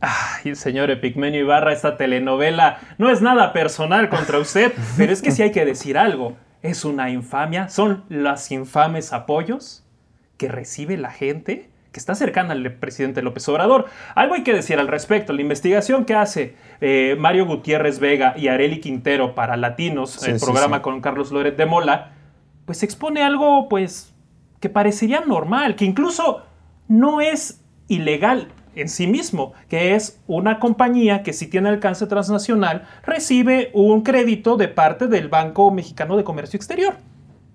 Ay, 0.00 0.54
señor 0.54 0.90
Epigmenio 0.90 1.40
Ibarra, 1.40 1.72
esta 1.72 1.96
telenovela 1.96 2.78
no 2.98 3.10
es 3.10 3.20
nada 3.20 3.52
personal 3.52 4.08
contra 4.08 4.38
usted, 4.38 4.72
pero 4.96 5.12
es 5.12 5.22
que 5.22 5.32
sí 5.32 5.42
hay 5.42 5.50
que 5.50 5.64
decir 5.64 5.98
algo. 5.98 6.36
Es 6.62 6.84
una 6.84 7.10
infamia, 7.10 7.68
son 7.68 8.04
los 8.08 8.50
infames 8.50 9.12
apoyos 9.12 9.84
que 10.36 10.48
recibe 10.48 10.96
la 10.96 11.10
gente 11.10 11.70
que 11.98 12.00
está 12.00 12.14
cercana 12.14 12.52
al 12.52 12.72
presidente 12.74 13.22
López 13.22 13.48
Obrador. 13.48 13.86
Algo 14.14 14.34
hay 14.34 14.44
que 14.44 14.54
decir 14.54 14.78
al 14.78 14.86
respecto. 14.86 15.32
La 15.32 15.42
investigación 15.42 16.04
que 16.04 16.14
hace 16.14 16.54
eh, 16.80 17.16
Mario 17.18 17.44
Gutiérrez 17.44 17.98
Vega 17.98 18.34
y 18.36 18.46
Areli 18.46 18.78
Quintero 18.78 19.34
para 19.34 19.56
Latinos, 19.56 20.22
el 20.22 20.38
programa 20.38 20.80
con 20.80 21.00
Carlos 21.00 21.32
Loret 21.32 21.56
de 21.56 21.66
Mola, 21.66 22.12
pues 22.66 22.84
expone 22.84 23.24
algo 23.24 23.68
pues 23.68 24.14
que 24.60 24.68
parecería 24.68 25.22
normal, 25.26 25.74
que 25.74 25.86
incluso 25.86 26.44
no 26.86 27.20
es 27.20 27.64
ilegal 27.88 28.46
en 28.76 28.88
sí 28.88 29.08
mismo, 29.08 29.54
que 29.68 29.96
es 29.96 30.22
una 30.28 30.60
compañía 30.60 31.24
que 31.24 31.32
si 31.32 31.48
tiene 31.48 31.68
alcance 31.68 32.06
transnacional 32.06 32.84
recibe 33.02 33.72
un 33.74 34.02
crédito 34.02 34.56
de 34.56 34.68
parte 34.68 35.08
del 35.08 35.26
Banco 35.26 35.72
Mexicano 35.72 36.16
de 36.16 36.22
Comercio 36.22 36.58
Exterior. 36.58 36.94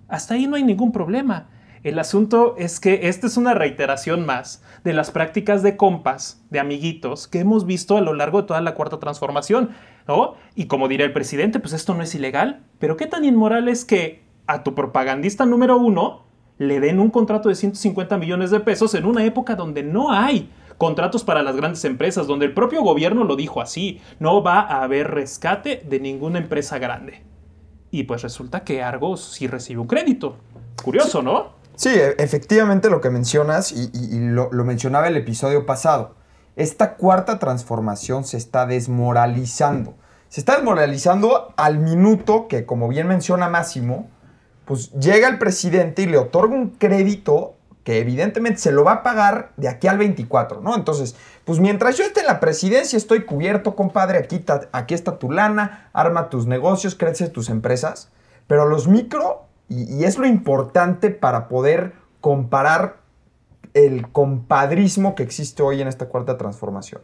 Hasta 0.06 0.34
ahí 0.34 0.46
no 0.46 0.56
hay 0.56 0.64
ningún 0.64 0.92
problema. 0.92 1.46
El 1.84 1.98
asunto 1.98 2.54
es 2.56 2.80
que 2.80 3.08
esta 3.08 3.26
es 3.26 3.36
una 3.36 3.52
reiteración 3.52 4.24
más 4.24 4.64
de 4.84 4.94
las 4.94 5.10
prácticas 5.10 5.62
de 5.62 5.76
compas, 5.76 6.42
de 6.48 6.58
amiguitos, 6.58 7.28
que 7.28 7.40
hemos 7.40 7.66
visto 7.66 7.98
a 7.98 8.00
lo 8.00 8.14
largo 8.14 8.40
de 8.40 8.48
toda 8.48 8.62
la 8.62 8.74
cuarta 8.74 8.98
transformación, 8.98 9.68
¿no? 10.08 10.32
Y 10.54 10.64
como 10.64 10.88
diría 10.88 11.04
el 11.04 11.12
presidente, 11.12 11.60
pues 11.60 11.74
esto 11.74 11.92
no 11.92 12.02
es 12.02 12.14
ilegal, 12.14 12.64
pero 12.78 12.96
qué 12.96 13.06
tan 13.06 13.26
inmoral 13.26 13.68
es 13.68 13.84
que 13.84 14.24
a 14.46 14.62
tu 14.62 14.74
propagandista 14.74 15.44
número 15.44 15.76
uno 15.76 16.24
le 16.56 16.80
den 16.80 17.00
un 17.00 17.10
contrato 17.10 17.50
de 17.50 17.54
150 17.54 18.16
millones 18.16 18.50
de 18.50 18.60
pesos 18.60 18.94
en 18.94 19.04
una 19.04 19.22
época 19.26 19.54
donde 19.54 19.82
no 19.82 20.10
hay 20.10 20.48
contratos 20.78 21.22
para 21.22 21.42
las 21.42 21.54
grandes 21.54 21.84
empresas, 21.84 22.26
donde 22.26 22.46
el 22.46 22.54
propio 22.54 22.80
gobierno 22.80 23.24
lo 23.24 23.36
dijo 23.36 23.60
así, 23.60 24.00
no 24.20 24.42
va 24.42 24.60
a 24.60 24.84
haber 24.84 25.10
rescate 25.10 25.82
de 25.86 26.00
ninguna 26.00 26.38
empresa 26.38 26.78
grande. 26.78 27.24
Y 27.90 28.04
pues 28.04 28.22
resulta 28.22 28.64
que 28.64 28.82
Argos 28.82 29.22
sí 29.22 29.48
recibe 29.48 29.82
un 29.82 29.86
crédito. 29.86 30.38
Curioso, 30.82 31.22
¿no? 31.22 31.62
Sí, 31.76 31.88
e- 31.90 32.14
efectivamente 32.18 32.90
lo 32.90 33.00
que 33.00 33.10
mencionas, 33.10 33.72
y, 33.72 33.90
lo, 34.20 34.50
mencionaba 34.64 35.08
el 35.08 35.16
episodio 35.16 35.66
pasado, 35.66 36.14
esta 36.56 36.94
cuarta 36.94 37.38
transformación 37.38 38.24
se 38.24 38.36
está 38.36 38.66
desmoralizando. 38.66 39.94
Se 40.28 40.40
está 40.40 40.56
desmoralizando 40.56 41.52
al 41.56 41.78
minuto 41.78 42.48
que, 42.48 42.64
como 42.66 42.88
bien 42.88 43.06
menciona 43.08 43.48
Máximo, 43.48 44.08
pues 44.64 44.90
llega 44.92 45.28
el 45.28 45.38
presidente 45.38 46.02
y 46.02 46.06
le 46.06 46.18
otorga 46.18 46.54
un 46.54 46.70
crédito 46.70 47.54
que 47.84 47.98
evidentemente 47.98 48.58
se 48.60 48.72
lo 48.72 48.82
va 48.82 48.92
a 48.92 49.02
pagar 49.02 49.52
de 49.58 49.68
aquí 49.68 49.88
al 49.88 49.98
24, 49.98 50.62
¿no? 50.62 50.74
Entonces, 50.74 51.16
pues 51.44 51.60
mientras 51.60 51.98
yo 51.98 52.04
esté 52.04 52.20
en 52.20 52.26
la 52.26 52.40
presidencia 52.40 52.96
estoy 52.96 53.24
cubierto, 53.26 53.76
compadre, 53.76 54.16
aquí, 54.18 54.38
ta- 54.38 54.68
aquí 54.72 54.94
está 54.94 55.18
tu 55.18 55.30
lana, 55.30 55.90
arma 55.92 56.30
tus 56.30 56.46
negocios, 56.46 56.94
crece 56.94 57.28
tus 57.28 57.50
empresas, 57.50 58.08
pero 58.46 58.64
los 58.66 58.88
micro, 58.88 59.44
y, 59.68 60.04
es 60.04 60.18
lo 60.18 60.26
importante 60.26 61.10
para 61.10 61.48
poder 61.48 61.94
comparar 62.20 62.96
el 63.72 64.10
compadrismo 64.10 65.14
que 65.14 65.22
existe 65.22 65.62
hoy 65.62 65.80
en 65.80 65.88
esta 65.88 66.06
cuarta 66.06 66.36
transformación. 66.36 67.02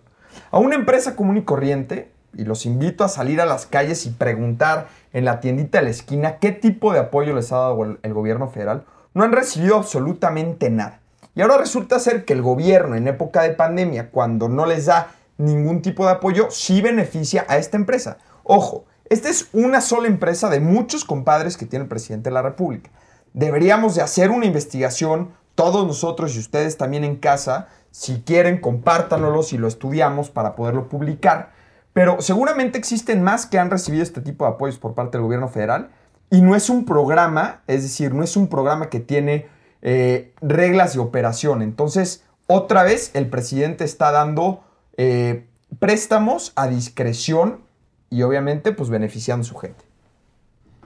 A 0.50 0.59
una 0.59 0.76
empresa 0.76 1.17
común 1.17 1.38
y 1.38 1.43
corriente, 1.43 2.12
y 2.37 2.45
los 2.45 2.64
invito 2.64 3.02
a 3.02 3.09
salir 3.09 3.40
a 3.40 3.47
las 3.47 3.67
calles 3.67 4.07
y 4.07 4.11
preguntar 4.11 4.88
en 5.12 5.25
la 5.25 5.40
tiendita 5.40 5.79
de 5.79 5.85
la 5.85 5.90
esquina 5.90 6.38
qué 6.38 6.52
tipo 6.52 6.93
de 6.93 7.00
apoyo 7.00 7.35
les 7.35 7.50
ha 7.50 7.57
dado 7.57 7.85
el, 7.85 7.99
el 8.02 8.14
gobierno 8.14 8.49
federal, 8.49 8.85
no 9.14 9.25
han 9.25 9.33
recibido 9.33 9.76
absolutamente 9.76 10.71
nada. 10.71 11.00
Y 11.35 11.43
ahora 11.43 11.59
resulta 11.59 11.99
ser 11.99 12.25
que 12.25 12.33
el 12.33 12.43
gobierno 12.43 12.95
en 12.95 13.09
época 13.09 13.43
de 13.43 13.50
pandemia, 13.50 14.11
cuando 14.11 14.49
no 14.49 14.67
les 14.67 14.87
da 14.87 15.12
ningún 15.38 15.83
tipo 15.83 16.05
de 16.05 16.12
apoyo, 16.12 16.49
sí 16.50 16.81
beneficia 16.83 17.47
a 17.49 17.57
esta 17.57 17.76
empresa. 17.76 18.19
Ojo, 18.45 18.85
esta 19.11 19.29
es 19.29 19.49
una 19.52 19.81
sola 19.81 20.07
empresa 20.07 20.49
de 20.49 20.61
muchos 20.61 21.05
compadres 21.05 21.57
que 21.57 21.67
tiene 21.67 21.83
el 21.83 21.88
presidente 21.88 22.31
de 22.31 22.35
la 22.35 22.43
República. 22.43 22.90
Deberíamos 23.33 23.97
de 23.97 24.02
hacer 24.02 24.31
una 24.31 24.47
investigación, 24.47 25.33
todos 25.57 25.85
nosotros 25.85 26.37
y 26.37 26.38
ustedes 26.38 26.76
también 26.76 27.02
en 27.02 27.17
casa, 27.17 27.69
si 27.90 28.23
quieren, 28.23 28.61
compártanlo 28.61 29.40
y 29.50 29.59
lo 29.59 29.67
estudiamos 29.67 30.31
para 30.31 30.55
poderlo 30.55 30.88
publicar. 30.88 31.50
Pero 31.93 32.21
seguramente 32.21 32.79
existen 32.79 33.21
más 33.23 33.47
que 33.47 33.59
han 33.59 33.69
recibido 33.69 34.05
este 34.05 34.21
tipo 34.21 34.45
de 34.45 34.52
apoyos 34.52 34.79
por 34.79 34.95
parte 34.95 35.19
del 35.19 35.25
gobierno 35.25 35.49
federal 35.49 35.90
y 36.31 36.40
no 36.40 36.55
es 36.55 36.71
un 36.71 36.85
programa, 36.85 37.62
es 37.67 37.83
decir, 37.83 38.14
no 38.14 38.23
es 38.23 38.37
un 38.37 38.47
programa 38.47 38.90
que 38.90 39.00
tiene 39.00 39.49
eh, 39.83 40.33
reglas 40.40 40.95
de 40.95 41.00
operación. 41.00 41.62
Entonces, 41.62 42.23
otra 42.47 42.85
vez 42.85 43.11
el 43.14 43.29
presidente 43.29 43.83
está 43.83 44.12
dando 44.12 44.62
eh, 44.97 45.49
préstamos 45.81 46.52
a 46.55 46.69
discreción 46.69 47.69
y 48.11 48.23
obviamente 48.23 48.73
pues 48.73 48.90
beneficiando 48.90 49.43
a 49.43 49.45
su 49.49 49.57
gente. 49.57 49.85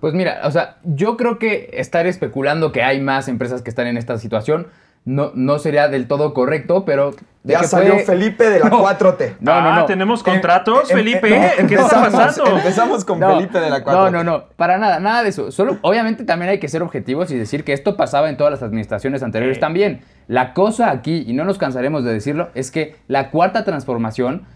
Pues 0.01 0.13
mira, 0.15 0.41
o 0.45 0.51
sea, 0.51 0.77
yo 0.85 1.17
creo 1.17 1.39
que 1.39 1.71
estar 1.73 2.07
especulando 2.07 2.73
que 2.73 2.83
hay 2.83 3.01
más 3.01 3.27
empresas 3.29 3.63
que 3.63 3.71
están 3.71 3.87
en 3.87 3.97
esta 3.97 4.19
situación 4.19 4.67
no, 5.07 5.33
no 5.35 5.59
sería 5.59 5.89
del 5.89 6.07
todo 6.09 6.33
correcto, 6.33 6.87
pero... 6.87 7.11
de 7.43 7.53
Ya 7.53 7.61
que 7.61 7.67
salió 7.67 7.93
puede- 7.93 8.07
Felipe 8.07 8.49
de 8.49 8.61
la 8.61 8.69
No. 8.71 8.83
4T. 8.83 9.37
No, 9.41 9.61
no, 9.61 9.69
Ah, 9.71 9.77
no. 9.81 9.85
¿Tenemos 9.87 10.21
Em- 10.21 10.25
contratos, 10.33 10.91
em- 10.91 10.97
Felipe? 10.97 11.29
em- 11.59 11.67
¿Qué 11.67 11.75
está 11.75 12.11
pasando? 12.11 12.57
Empezamos 12.57 13.05
con 13.05 13.21
No, 13.21 13.37
Felipe 13.37 13.61
de 13.61 13.69
la 13.69 13.85
4T. 13.85 13.93
No, 13.93 14.11
no, 14.11 14.25
no, 14.25 14.45
para 14.57 14.79
nada, 14.79 15.01
nada 15.01 15.23
de 15.23 15.29
eso. 15.29 15.51
Solo, 15.53 15.77
obviamente 15.83 16.25
también 16.25 16.51
hay 16.51 16.59
que 16.59 16.69
ser 16.69 16.83
objetivos 16.83 17.31
y 17.31 17.37
decir 17.37 17.65
que 17.65 17.75
esto 17.75 17.97
pasaba 17.99 18.31
en 18.31 18.39
todas 18.39 18.51
las 18.51 18.63
administraciones 18.63 19.23
anteriores 19.23 19.61
también. 19.61 20.01
La 20.27 20.55
cosa 20.55 20.91
aquí, 20.91 21.23
y 21.27 21.35
no 21.35 21.45
nos 21.45 21.59
cansaremos 21.59 22.03
de 22.03 22.13
decirlo, 22.15 22.49
es 22.55 22.71
que 22.71 22.97
la 23.07 23.31
cuarta 23.31 23.63
transformación 23.65 24.47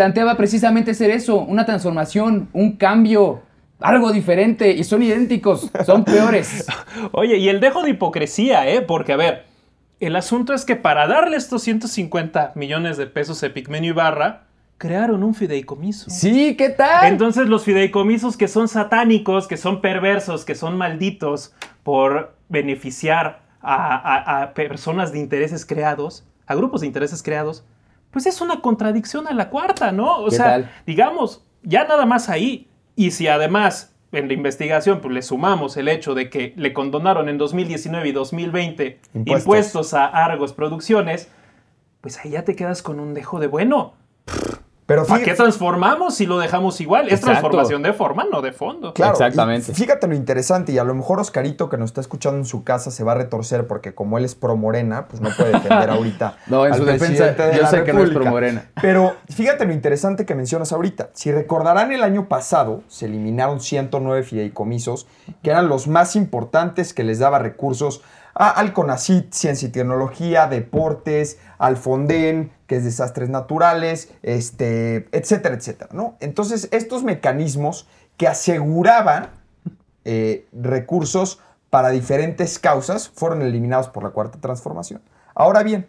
planteaba 0.00 0.36
precisamente 0.36 0.92
ser 0.92 1.08
eso, 1.10 1.38
una 1.38 1.64
transformación, 1.64 2.50
un 2.52 2.72
cambio, 2.76 3.40
algo 3.80 4.12
diferente, 4.12 4.72
y 4.72 4.84
son 4.84 5.02
idénticos, 5.02 5.70
son 5.86 6.04
peores. 6.04 6.66
Oye, 7.12 7.38
y 7.38 7.48
el 7.48 7.60
dejo 7.60 7.82
de 7.82 7.88
hipocresía, 7.92 8.68
¿eh? 8.68 8.82
Porque, 8.82 9.14
a 9.14 9.16
ver, 9.16 9.46
el 9.98 10.14
asunto 10.14 10.52
es 10.52 10.66
que 10.66 10.76
para 10.76 11.06
darle 11.06 11.38
estos 11.38 11.62
150 11.62 12.52
millones 12.56 12.98
de 12.98 13.06
pesos 13.06 13.42
a 13.42 13.48
Pigmenio 13.48 13.92
Ibarra, 13.92 14.42
crearon 14.76 15.22
un 15.22 15.34
fideicomiso. 15.34 16.10
Sí, 16.10 16.56
¿qué 16.58 16.68
tal? 16.68 17.06
Entonces 17.10 17.48
los 17.48 17.64
fideicomisos 17.64 18.36
que 18.36 18.48
son 18.48 18.68
satánicos, 18.68 19.46
que 19.48 19.56
son 19.56 19.80
perversos, 19.80 20.44
que 20.44 20.54
son 20.54 20.76
malditos 20.76 21.54
por 21.84 22.34
beneficiar 22.50 23.40
a, 23.62 23.94
a- 23.96 24.42
a 24.42 24.52
personas 24.52 25.10
de 25.12 25.20
intereses 25.20 25.64
creados, 25.64 26.26
a 26.46 26.54
grupos 26.54 26.82
de 26.82 26.86
intereses 26.86 27.22
creados, 27.22 27.64
pues 28.16 28.24
es 28.24 28.40
una 28.40 28.62
contradicción 28.62 29.28
a 29.28 29.34
la 29.34 29.50
cuarta, 29.50 29.92
¿no? 29.92 30.20
O 30.20 30.30
¿Qué 30.30 30.36
sea, 30.36 30.44
tal? 30.46 30.70
digamos, 30.86 31.44
ya 31.62 31.84
nada 31.84 32.06
más 32.06 32.30
ahí. 32.30 32.66
Y 32.94 33.10
si 33.10 33.28
además 33.28 33.94
en 34.10 34.28
la 34.28 34.32
investigación 34.32 35.02
pues, 35.02 35.12
le 35.12 35.20
sumamos 35.20 35.76
el 35.76 35.86
hecho 35.86 36.14
de 36.14 36.30
que 36.30 36.54
le 36.56 36.72
condonaron 36.72 37.28
en 37.28 37.36
2019 37.36 38.08
y 38.08 38.12
2020 38.12 39.00
Impuestos. 39.12 39.42
impuestos 39.42 39.92
a 39.92 40.06
Argos 40.06 40.54
Producciones, 40.54 41.28
pues 42.00 42.18
ahí 42.24 42.30
ya 42.30 42.42
te 42.42 42.56
quedas 42.56 42.80
con 42.80 43.00
un 43.00 43.12
dejo 43.12 43.38
de 43.38 43.48
bueno. 43.48 43.92
Pero 44.86 45.04
¿Para 45.04 45.24
qué 45.24 45.34
transformamos 45.34 46.14
si 46.14 46.26
lo 46.26 46.38
dejamos 46.38 46.80
igual? 46.80 47.08
Es 47.08 47.20
transformación 47.20 47.82
de 47.82 47.92
forma, 47.92 48.24
no 48.30 48.40
de 48.40 48.52
fondo. 48.52 48.94
Claro, 48.94 49.14
Exactamente. 49.14 49.74
fíjate 49.74 50.06
lo 50.06 50.14
interesante, 50.14 50.70
y 50.70 50.78
a 50.78 50.84
lo 50.84 50.94
mejor 50.94 51.18
Oscarito 51.18 51.68
que 51.68 51.76
nos 51.76 51.90
está 51.90 52.00
escuchando 52.00 52.38
en 52.38 52.44
su 52.44 52.62
casa 52.62 52.92
se 52.92 53.02
va 53.02 53.12
a 53.12 53.14
retorcer 53.16 53.66
porque 53.66 53.94
como 53.94 54.16
él 54.16 54.24
es 54.24 54.36
pro 54.36 54.56
Morena, 54.56 55.08
pues 55.08 55.20
no 55.20 55.30
puede 55.36 55.52
defender 55.52 55.90
ahorita. 55.90 56.38
No, 56.46 56.64
en 56.64 56.72
al 56.72 56.78
su 56.78 56.84
defensa, 56.84 57.32
de 57.32 57.56
yo 57.56 57.62
la 57.62 57.68
sé 57.68 57.82
que 57.82 57.92
no 57.92 58.04
es 58.04 58.10
pro. 58.10 58.24
Morena. 58.24 58.70
Pero 58.80 59.14
fíjate 59.28 59.64
lo 59.64 59.72
interesante 59.72 60.24
que 60.24 60.34
mencionas 60.36 60.72
ahorita. 60.72 61.10
Si 61.12 61.32
recordarán 61.32 61.90
el 61.90 62.04
año 62.04 62.28
pasado, 62.28 62.82
se 62.86 63.06
eliminaron 63.06 63.60
109 63.60 64.22
fideicomisos, 64.22 65.08
que 65.42 65.50
eran 65.50 65.68
los 65.68 65.88
más 65.88 66.14
importantes 66.14 66.94
que 66.94 67.02
les 67.02 67.18
daba 67.18 67.40
recursos 67.40 68.02
a- 68.38 68.50
al 68.50 68.72
CONACIT, 68.74 69.32
Ciencia 69.32 69.66
y 69.68 69.72
Tecnología, 69.72 70.46
Deportes, 70.46 71.38
al 71.58 71.76
Fonden, 71.78 72.52
que 72.66 72.76
es 72.76 72.84
Desastres 72.84 73.30
Naturales, 73.30 74.12
este, 74.22 75.08
etcétera, 75.16 75.54
etcétera, 75.54 75.88
¿no? 75.92 76.16
Entonces, 76.20 76.68
estos 76.70 77.02
mecanismos 77.02 77.88
que 78.18 78.28
aseguraban 78.28 79.30
eh, 80.04 80.46
recursos 80.52 81.40
para 81.70 81.88
diferentes 81.90 82.58
causas 82.58 83.08
fueron 83.08 83.42
eliminados 83.42 83.88
por 83.88 84.04
la 84.04 84.10
Cuarta 84.10 84.38
Transformación. 84.40 85.00
Ahora 85.34 85.62
bien, 85.62 85.86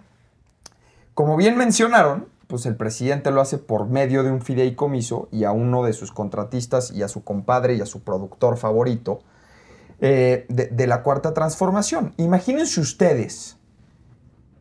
como 1.14 1.36
bien 1.36 1.58
mencionaron, 1.58 2.28
pues 2.48 2.66
el 2.66 2.76
presidente 2.76 3.30
lo 3.32 3.42
hace 3.42 3.58
por 3.58 3.88
medio 3.88 4.24
de 4.24 4.32
un 4.32 4.42
fideicomiso 4.42 5.28
y 5.32 5.44
a 5.44 5.52
uno 5.52 5.84
de 5.84 5.94
sus 5.94 6.12
contratistas 6.12 6.92
y 6.92 7.04
a 7.04 7.10
su 7.10 7.24
compadre 7.24 7.76
y 7.76 7.82
a 7.82 7.86
su 7.86 8.02
productor 8.04 8.58
favorito 8.58 9.20
eh, 10.02 10.46
de, 10.50 10.68
de 10.68 10.88
la 10.88 11.02
cuarta 11.04 11.34
transformación. 11.34 12.14
Imagínense 12.18 12.80
ustedes 12.80 13.58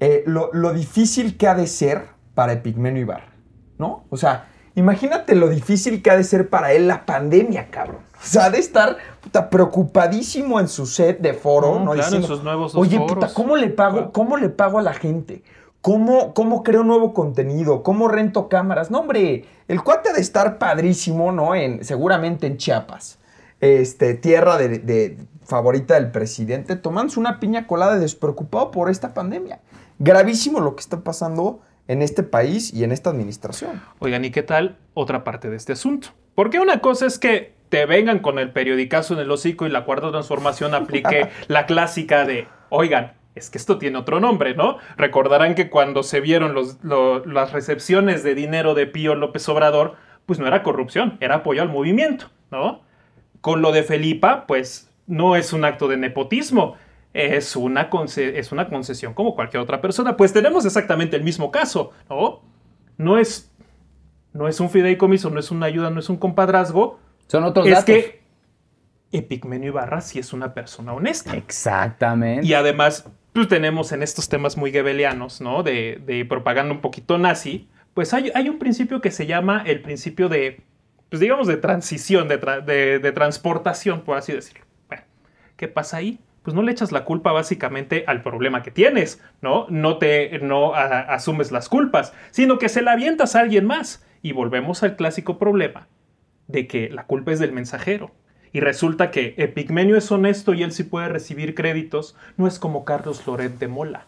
eh, 0.01 0.23
lo, 0.27 0.51
lo 0.53 0.73
difícil 0.73 1.37
que 1.37 1.49
ha 1.49 1.55
de 1.55 1.67
ser 1.67 2.07
para 2.35 2.53
Epigmenio 2.53 3.03
Ibarra, 3.03 3.33
¿no? 3.79 4.05
O 4.11 4.17
sea, 4.17 4.49
imagínate 4.75 5.35
lo 5.35 5.49
difícil 5.49 6.03
que 6.03 6.11
ha 6.11 6.17
de 6.17 6.25
ser 6.25 6.51
para 6.51 6.73
él 6.73 6.87
la 6.89 7.07
pandemia, 7.07 7.71
cabrón. 7.71 8.01
O 8.15 8.27
sea, 8.27 8.47
ha 8.47 8.51
de 8.51 8.59
estar 8.59 8.97
puta, 9.23 9.49
preocupadísimo 9.51 10.59
en 10.61 10.69
su 10.69 10.87
set 10.87 11.21
de 11.21 11.35
foro, 11.35 11.79
¿no? 11.81 11.93
claro, 11.93 12.17
en 12.17 12.23
sus 12.23 12.43
nuevos 12.43 12.75
Oye, 12.75 12.97
foros". 12.99 13.15
puta, 13.15 13.33
¿cómo 13.35 13.57
le 13.57 13.69
pago, 13.69 13.97
Claro. 13.97 14.13
cómo 14.13 14.37
le 14.37 14.49
pago 14.49 14.79
a 14.79 14.83
la 14.83 14.95
gente? 14.95 15.43
¿Cómo, 15.83 16.35
¿Cómo 16.35 16.63
creo 16.65 16.83
nuevo 16.83 17.15
contenido? 17.15 17.83
¿Cómo 17.83 18.09
rento 18.09 18.49
cámaras? 18.49 18.91
No, 18.91 19.01
hombre, 19.01 19.45
el 19.69 19.83
cuate 19.85 20.09
ha 20.09 20.13
de 20.13 20.21
estar 20.21 20.59
padrísimo, 20.59 21.31
¿no? 21.31 21.55
En, 21.55 21.85
seguramente 21.85 22.47
en 22.49 22.57
Chiapas, 22.57 23.19
este, 23.61 24.15
tierra 24.15 24.57
de, 24.59 24.79
de- 24.79 25.19
favorita 25.45 25.95
del 25.95 26.11
presidente, 26.11 26.75
tomándose 26.75 27.21
una 27.21 27.39
piña 27.39 27.67
colada 27.69 27.99
despreocupado 27.99 28.73
por 28.73 28.91
esta 28.91 29.15
pandemia. 29.15 29.61
Gravísimo 30.01 30.59
lo 30.61 30.75
que 30.75 30.81
está 30.81 31.01
pasando 31.05 31.61
en 31.87 32.03
este 32.03 32.25
país 32.25 32.75
y 32.75 32.83
en 32.83 32.91
esta 32.91 33.11
administración. 33.11 33.81
Oigan, 34.01 34.25
¿y 34.25 34.31
qué 34.33 34.43
tal 34.43 34.77
otra 34.95 35.23
parte 35.23 35.49
de 35.49 35.57
este 35.57 35.73
asunto? 35.73 36.09
Porque 36.35 36.59
una 36.59 36.81
cosa 36.81 37.07
es 37.07 37.19
que 37.21 37.55
te 37.69 37.87
vengan 37.87 38.19
con 38.19 38.39
el 38.41 38.51
periodicazo 38.53 39.15
en 39.15 39.21
el 39.21 39.31
hocico 39.31 39.67
y 39.67 39.71
la 39.71 39.85
cuarta 39.85 40.11
transformación 40.11 40.75
aplique 40.75 41.29
la 41.49 41.67
clásica 41.67 42.25
de, 42.25 42.49
oigan, 42.69 43.13
es 43.37 43.49
que 43.51 43.59
esto 43.59 43.79
tiene 43.79 43.99
otro 43.99 44.19
nombre, 44.19 44.55
¿no? 44.57 44.79
Recordarán 44.97 45.55
que 45.55 45.71
cuando 45.71 46.03
se 46.03 46.21
vieron 46.21 46.55
los- 46.55 46.83
lo- 46.83 47.25
las 47.25 47.53
recepciones 47.53 48.25
de 48.25 48.35
dinero 48.35 48.75
de 48.75 48.87
Pío 48.87 49.15
López 49.15 49.49
Obrador, 49.49 49.95
pues 50.27 50.39
no 50.41 50.47
era 50.49 50.63
corrupción, 50.65 51.19
era 51.21 51.37
apoyo 51.37 51.63
al 51.63 51.69
movimiento, 51.69 52.31
¿no? 52.51 52.81
Con 53.47 53.63
lo 53.63 53.71
de 53.71 53.85
Felipa, 53.85 54.45
pues 54.49 54.91
no 55.07 55.37
es 55.37 55.53
un 55.53 55.65
acto 55.65 55.87
de 55.87 55.97
nepotismo, 55.97 56.75
es 57.15 57.55
una, 57.55 57.89
es 58.17 58.51
una 58.51 58.69
concesión 58.69 59.15
como 59.15 59.37
cualquier 59.37 59.63
otra 59.63 59.81
persona. 59.81 60.17
Pues 60.17 60.33
tenemos 60.33 60.67
exactamente 60.67 61.15
el 61.15 61.23
mismo 61.23 61.53
caso, 61.53 61.93
¿no? 62.11 62.43
No 62.99 63.19
es, 63.19 63.53
no 64.33 64.49
es 64.49 64.59
un 64.59 64.69
fideicomiso, 64.69 65.31
no 65.31 65.39
es 65.39 65.53
una 65.53 65.67
ayuda, 65.67 65.91
no 65.91 66.01
es 66.01 66.09
un 66.09 66.17
compadrazgo. 66.17 66.99
Son 67.29 67.45
otros 67.45 67.69
es 67.69 67.73
datos. 67.75 67.85
que 67.85 68.25
Epigmenio 69.13 69.69
Ibarra 69.69 70.01
sí 70.01 70.19
es 70.19 70.33
una 70.33 70.53
persona 70.53 70.93
honesta. 70.93 71.37
Exactamente. 71.37 72.45
Y 72.45 72.53
además, 72.53 73.09
pues 73.33 73.47
tenemos 73.47 73.93
en 73.93 74.03
estos 74.03 74.29
temas 74.29 74.57
muy 74.57 74.73
gebelianos, 74.73 75.41
¿no? 75.41 75.63
De, 75.63 76.03
de 76.05 76.25
propaganda 76.25 76.75
un 76.75 76.81
poquito 76.81 77.17
nazi, 77.17 77.69
pues 77.95 78.13
hay, 78.13 78.33
hay, 78.35 78.49
un 78.49 78.59
principio 78.59 79.01
que 79.01 79.13
se 79.13 79.27
llama 79.27 79.63
el 79.65 79.83
principio 79.83 80.29
de, 80.29 80.66
pues 81.11 81.21
digamos, 81.21 81.47
de 81.47 81.57
transición, 81.57 82.29
de, 82.29 82.39
de, 83.01 83.13
transportación, 83.13 84.03
por 84.03 84.17
así 84.17 84.33
decirlo. 84.33 84.65
¿qué 85.57 85.69
pasa 85.69 85.97
ahí? 85.97 86.21
pues 86.47 86.55
no 86.55 86.63
le 86.63 86.71
echas 86.71 86.93
la 86.93 87.05
culpa 87.05 87.33
básicamente 87.33 88.05
al 88.07 88.23
problema 88.23 88.63
que 88.63 88.71
tienes, 88.71 89.21
¿no? 89.43 89.67
No 89.69 89.99
te 89.99 90.39
no 90.39 90.77
asumes 90.77 91.51
las 91.51 91.69
culpas, 91.69 92.13
sino 92.31 92.61
que 92.61 92.69
se 92.69 92.83
la 92.83 92.93
avientas 92.93 93.35
a 93.35 93.41
alguien 93.41 93.67
más. 93.67 94.07
Y 94.23 94.31
volvemos 94.31 94.85
al 94.85 94.95
clásico 94.95 95.41
problema 95.41 95.89
de 96.47 96.69
que 96.69 96.89
la 96.89 97.03
culpa 97.07 97.33
es 97.33 97.41
del 97.41 97.51
mensajero. 97.51 98.13
Y 98.53 98.61
resulta 98.61 99.11
que 99.11 99.35
Epigmenio 99.39 99.97
es 99.97 100.13
honesto 100.13 100.55
y 100.55 100.63
él 100.63 100.71
sí 100.71 100.85
puede 100.85 101.09
recibir 101.09 101.57
créditos, 101.57 102.17
no 102.37 102.47
es 102.47 102.61
como 102.61 102.85
Carlos 102.85 103.27
Loret 103.27 103.59
de 103.59 103.67
Mola. 103.67 104.07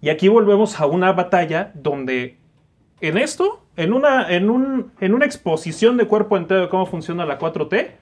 Y 0.00 0.08
aquí 0.08 0.28
volvemos 0.28 0.80
a 0.80 0.86
una 0.86 1.12
batalla 1.12 1.72
donde 1.74 2.37
en 3.00 3.18
esto, 3.18 3.62
en 3.76 3.92
una, 3.92 4.28
en, 4.30 4.50
un, 4.50 4.92
en 5.00 5.14
una 5.14 5.24
exposición 5.24 5.96
de 5.96 6.06
cuerpo 6.06 6.36
entero 6.36 6.62
de 6.62 6.68
cómo 6.68 6.86
funciona 6.86 7.24
la 7.24 7.38
4T, 7.38 7.92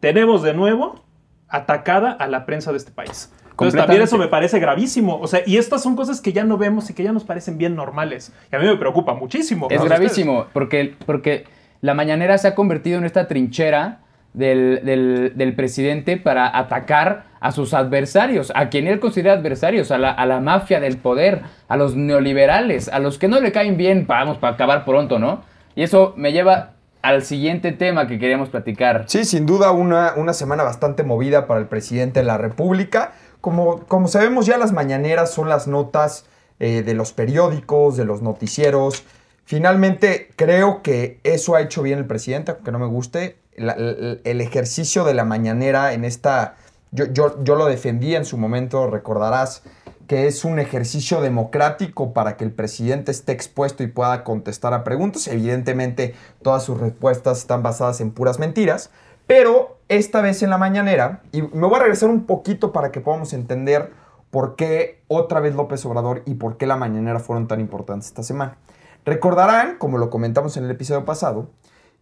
tenemos 0.00 0.42
de 0.42 0.54
nuevo 0.54 1.02
atacada 1.48 2.12
a 2.12 2.26
la 2.26 2.46
prensa 2.46 2.70
de 2.72 2.78
este 2.78 2.92
país. 2.92 3.32
Entonces 3.50 3.80
también 3.80 4.02
eso 4.02 4.18
me 4.18 4.28
parece 4.28 4.60
gravísimo. 4.60 5.18
O 5.18 5.26
sea, 5.26 5.42
y 5.44 5.56
estas 5.56 5.82
son 5.82 5.96
cosas 5.96 6.20
que 6.20 6.32
ya 6.32 6.44
no 6.44 6.58
vemos 6.58 6.90
y 6.90 6.94
que 6.94 7.02
ya 7.02 7.12
nos 7.12 7.24
parecen 7.24 7.58
bien 7.58 7.74
normales. 7.74 8.32
Y 8.52 8.56
a 8.56 8.58
mí 8.60 8.66
me 8.66 8.76
preocupa 8.76 9.14
muchísimo. 9.14 9.66
Es 9.68 9.82
gravísimo, 9.82 10.46
porque, 10.52 10.94
porque 11.06 11.44
la 11.80 11.94
mañanera 11.94 12.38
se 12.38 12.46
ha 12.46 12.54
convertido 12.54 12.98
en 12.98 13.04
esta 13.04 13.26
trinchera 13.26 14.00
del, 14.38 15.32
del, 15.34 15.54
presidente 15.54 16.16
para 16.16 16.56
atacar 16.56 17.24
a 17.40 17.52
sus 17.52 17.74
adversarios, 17.74 18.52
a 18.54 18.68
quien 18.68 18.86
él 18.86 19.00
considera 19.00 19.34
adversarios, 19.34 19.90
a 19.90 19.98
la, 19.98 20.10
a 20.10 20.26
la, 20.26 20.40
mafia 20.40 20.80
del 20.80 20.96
poder, 20.96 21.42
a 21.68 21.76
los 21.76 21.96
neoliberales, 21.96 22.88
a 22.88 22.98
los 22.98 23.18
que 23.18 23.28
no 23.28 23.40
le 23.40 23.52
caen 23.52 23.76
bien, 23.76 24.06
vamos, 24.06 24.38
para 24.38 24.54
acabar 24.54 24.84
pronto, 24.84 25.18
¿no? 25.18 25.42
Y 25.74 25.82
eso 25.82 26.14
me 26.16 26.32
lleva 26.32 26.72
al 27.02 27.22
siguiente 27.22 27.72
tema 27.72 28.06
que 28.06 28.18
queríamos 28.18 28.48
platicar. 28.48 29.04
Sí, 29.06 29.24
sin 29.24 29.46
duda 29.46 29.70
una, 29.72 30.14
una 30.16 30.32
semana 30.32 30.62
bastante 30.62 31.04
movida 31.04 31.46
para 31.46 31.60
el 31.60 31.66
presidente 31.66 32.20
de 32.20 32.26
la 32.26 32.38
República. 32.38 33.12
Como, 33.40 33.80
como 33.86 34.08
sabemos 34.08 34.46
ya 34.46 34.58
las 34.58 34.72
mañaneras 34.72 35.32
son 35.32 35.48
las 35.48 35.68
notas 35.68 36.26
eh, 36.58 36.82
de 36.82 36.94
los 36.94 37.12
periódicos, 37.12 37.96
de 37.96 38.04
los 38.04 38.22
noticieros. 38.22 39.04
Finalmente 39.44 40.30
creo 40.36 40.82
que 40.82 41.20
eso 41.22 41.54
ha 41.54 41.60
hecho 41.60 41.82
bien 41.82 41.98
el 41.98 42.06
presidente, 42.06 42.52
aunque 42.52 42.72
no 42.72 42.78
me 42.78 42.86
guste. 42.86 43.36
El 43.58 44.40
ejercicio 44.40 45.04
de 45.04 45.14
la 45.14 45.24
mañanera 45.24 45.92
en 45.92 46.04
esta... 46.04 46.56
Yo, 46.90 47.04
yo, 47.06 47.42
yo 47.44 47.54
lo 47.54 47.66
defendí 47.66 48.14
en 48.14 48.24
su 48.24 48.38
momento, 48.38 48.88
recordarás, 48.88 49.62
que 50.06 50.26
es 50.26 50.46
un 50.46 50.58
ejercicio 50.58 51.20
democrático 51.20 52.14
para 52.14 52.38
que 52.38 52.44
el 52.44 52.50
presidente 52.50 53.10
esté 53.10 53.32
expuesto 53.32 53.82
y 53.82 53.88
pueda 53.88 54.24
contestar 54.24 54.72
a 54.72 54.82
preguntas. 54.82 55.28
Evidentemente, 55.28 56.14
todas 56.42 56.62
sus 56.62 56.80
respuestas 56.80 57.38
están 57.38 57.62
basadas 57.62 58.00
en 58.00 58.10
puras 58.12 58.38
mentiras, 58.38 58.90
pero 59.26 59.76
esta 59.88 60.22
vez 60.22 60.42
en 60.42 60.48
la 60.48 60.56
mañanera, 60.56 61.20
y 61.30 61.42
me 61.42 61.66
voy 61.66 61.76
a 61.76 61.80
regresar 61.80 62.08
un 62.08 62.24
poquito 62.24 62.72
para 62.72 62.90
que 62.90 63.00
podamos 63.00 63.34
entender 63.34 63.92
por 64.30 64.56
qué 64.56 65.02
otra 65.08 65.40
vez 65.40 65.54
López 65.54 65.84
Obrador 65.84 66.22
y 66.24 66.34
por 66.34 66.56
qué 66.56 66.66
la 66.66 66.76
mañanera 66.76 67.18
fueron 67.18 67.46
tan 67.46 67.60
importantes 67.60 68.08
esta 68.08 68.22
semana. 68.22 68.56
Recordarán, 69.04 69.76
como 69.76 69.98
lo 69.98 70.10
comentamos 70.10 70.56
en 70.56 70.64
el 70.64 70.70
episodio 70.70 71.04
pasado, 71.04 71.50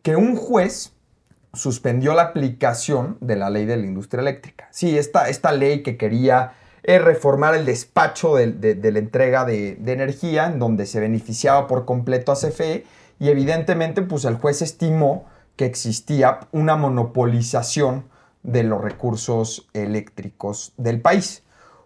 que 0.03 0.15
un 0.15 0.37
juez 0.37 0.93
suspendió 1.57 2.15
la 2.15 2.23
aplicación 2.23 3.19
de 3.21 3.37
la 3.37 3.51
ley 3.51 3.65
de 3.65 3.77
la 3.77 3.87
industria 3.87 4.21
eléctrica. 4.21 4.69
Sí, 4.71 4.97
esta, 4.97 5.29
esta 5.29 5.53
ley 5.53 5.83
que 5.83 5.97
quería 5.97 6.53
es 6.83 7.03
reformar 7.03 7.57
el 7.57 7.65
despacho 7.65 8.37
de, 8.37 8.79
la 8.93 8.99
entrega 8.99 9.45
de, 9.45 9.77
energía, 9.87 10.47
en 10.47 10.61
donde 10.61 10.87
se 10.87 11.01
beneficiaba 11.01 11.67
por 11.67 11.85
completo 11.85 12.31
a 12.31 12.37
CFE, 12.37 12.85
y 13.19 13.29
evidentemente 13.29 14.03
pues 14.03 14.25
el 14.25 14.37
juez 14.37 14.63
estimó 14.63 15.27
que 15.57 15.65
existía 15.65 16.41
una 16.53 16.77
monopolización 16.77 18.05
de 18.45 18.63
los 18.63 18.81
recursos 18.81 19.69
eléctricos 19.73 20.75
del 20.77 21.01
país. 21.01 21.43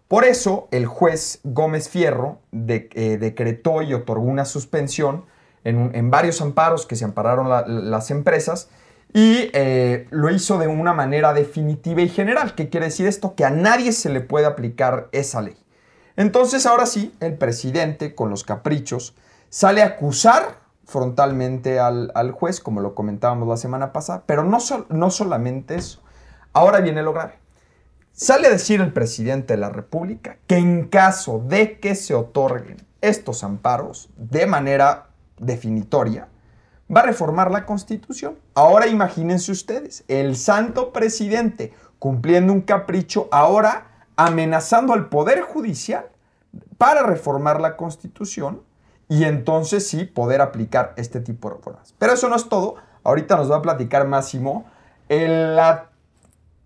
Por 0.06 0.24
eso 0.24 0.68
el 0.70 0.84
juez 0.84 1.40
Gómez 1.44 1.88
Fierro 1.88 2.40
eh, 2.52 3.16
decretó 3.18 3.80
y 3.80 3.94
otorgó 3.94 4.24
una 4.24 4.44
suspensión 4.44 5.24
en, 5.64 6.10
varios 6.10 6.40
amparos 6.40 6.84
que 6.84 6.96
se 6.96 7.04
ampararon 7.04 7.48
las 7.90 8.10
empresas 8.10 8.68
y 9.12 9.50
eh, 9.52 10.06
lo 10.10 10.30
hizo 10.30 10.58
de 10.58 10.68
una 10.68 10.92
manera 10.92 11.32
definitiva 11.32 12.02
y 12.02 12.08
general. 12.08 12.54
¿Qué 12.54 12.68
quiere 12.68 12.86
decir 12.86 13.06
esto? 13.06 13.34
Que 13.34 13.44
a 13.44 13.50
nadie 13.50 13.92
se 13.92 14.10
le 14.10 14.20
puede 14.20 14.46
aplicar 14.46 15.08
esa 15.12 15.42
ley. 15.42 15.56
Entonces 16.16 16.66
ahora 16.66 16.86
sí, 16.86 17.14
el 17.20 17.36
presidente, 17.36 18.14
con 18.14 18.30
los 18.30 18.44
caprichos, 18.44 19.14
sale 19.48 19.82
a 19.82 19.86
acusar 19.86 20.60
frontalmente 20.84 21.78
al, 21.78 22.32
juez, 22.32 22.60
como 22.60 22.80
lo 22.80 22.94
comentábamos 22.94 23.48
la 23.48 23.56
semana 23.56 23.92
pasada, 23.92 24.24
pero 24.26 24.44
no, 24.44 24.58
no 24.88 25.10
solamente 25.10 25.76
eso. 25.76 26.02
Ahora 26.52 26.80
viene 26.80 27.02
lo 27.02 27.12
grave. 27.12 27.34
Sale 28.12 28.48
a 28.48 28.50
decir 28.50 28.80
el 28.80 28.92
presidente 28.92 29.54
de 29.54 29.60
la 29.60 29.70
República 29.70 30.36
que 30.46 30.56
en 30.56 30.88
caso 30.88 31.42
de 31.46 31.78
que 31.78 31.94
se 31.94 32.14
otorguen 32.14 32.76
estos 33.00 33.44
amparos 33.44 34.10
de 34.16 34.46
manera 34.46 35.06
definitoria, 35.38 36.28
va 36.94 37.00
a 37.00 37.06
reformar 37.06 37.50
la 37.50 37.66
constitución. 37.66 38.38
Ahora 38.54 38.86
imagínense 38.86 39.52
ustedes, 39.52 40.04
el 40.08 40.36
santo 40.36 40.92
presidente 40.92 41.72
cumpliendo 41.98 42.52
un 42.52 42.62
capricho, 42.62 43.28
ahora 43.30 44.06
amenazando 44.16 44.92
al 44.92 45.08
Poder 45.08 45.42
Judicial 45.42 46.06
para 46.78 47.02
reformar 47.02 47.60
la 47.60 47.76
constitución 47.76 48.62
y 49.08 49.24
entonces 49.24 49.86
sí 49.88 50.04
poder 50.04 50.40
aplicar 50.40 50.94
este 50.96 51.20
tipo 51.20 51.48
de 51.48 51.56
reformas. 51.56 51.94
Pero 51.98 52.12
eso 52.12 52.28
no 52.28 52.36
es 52.36 52.48
todo. 52.48 52.76
Ahorita 53.02 53.36
nos 53.36 53.50
va 53.50 53.56
a 53.56 53.62
platicar 53.62 54.06
Máximo 54.06 54.66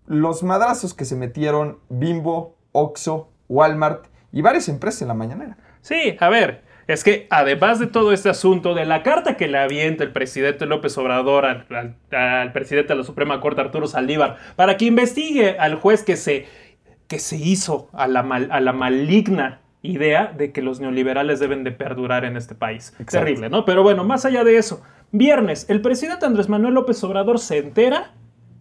los 0.07 0.43
madrazos 0.43 0.93
que 0.93 1.05
se 1.05 1.15
metieron 1.15 1.79
Bimbo, 1.89 2.55
Oxo, 2.71 3.29
Walmart 3.49 4.05
y 4.31 4.41
varias 4.41 4.69
empresas 4.69 5.01
en 5.01 5.07
la 5.07 5.13
mañanera. 5.13 5.57
Sí, 5.81 6.17
a 6.19 6.29
ver, 6.29 6.63
es 6.87 7.03
que 7.03 7.27
además 7.29 7.79
de 7.79 7.87
todo 7.87 8.13
este 8.13 8.29
asunto 8.29 8.73
de 8.75 8.85
la 8.85 9.03
carta 9.03 9.37
que 9.37 9.47
le 9.47 9.57
avienta 9.57 10.03
el 10.03 10.11
presidente 10.11 10.65
López 10.65 10.97
Obrador 10.97 11.45
al, 11.45 12.51
presidente 12.53 12.93
de 12.93 12.99
la 12.99 13.03
Suprema 13.03 13.39
Corte, 13.41 13.61
Arturo 13.61 13.87
Saldívar, 13.87 14.37
para 14.55 14.77
que 14.77 14.85
investigue 14.85 15.57
al 15.57 15.75
juez 15.75 16.03
que 16.03 16.15
se, 16.15 16.45
que 17.07 17.19
se 17.19 17.37
hizo 17.37 17.89
a 17.93 18.07
la, 18.07 18.19
a 18.21 18.59
la 18.59 18.73
maligna 18.73 19.61
idea 19.81 20.33
de 20.35 20.51
que 20.51 20.61
los 20.61 20.79
neoliberales 20.79 21.39
deben 21.39 21.63
de 21.63 21.71
perdurar 21.71 22.25
en 22.25 22.37
este 22.37 22.55
país. 22.55 22.95
Terrible, 23.09 23.49
¿no? 23.49 23.65
Pero 23.65 23.83
bueno, 23.83 24.03
más 24.03 24.25
allá 24.25 24.43
de 24.43 24.57
eso, 24.57 24.83
viernes, 25.11 25.69
el 25.69 25.81
presidente 25.81 26.25
Andrés 26.25 26.49
Manuel 26.49 26.73
López 26.73 27.03
Obrador 27.03 27.39
se 27.39 27.57
entera 27.57 28.13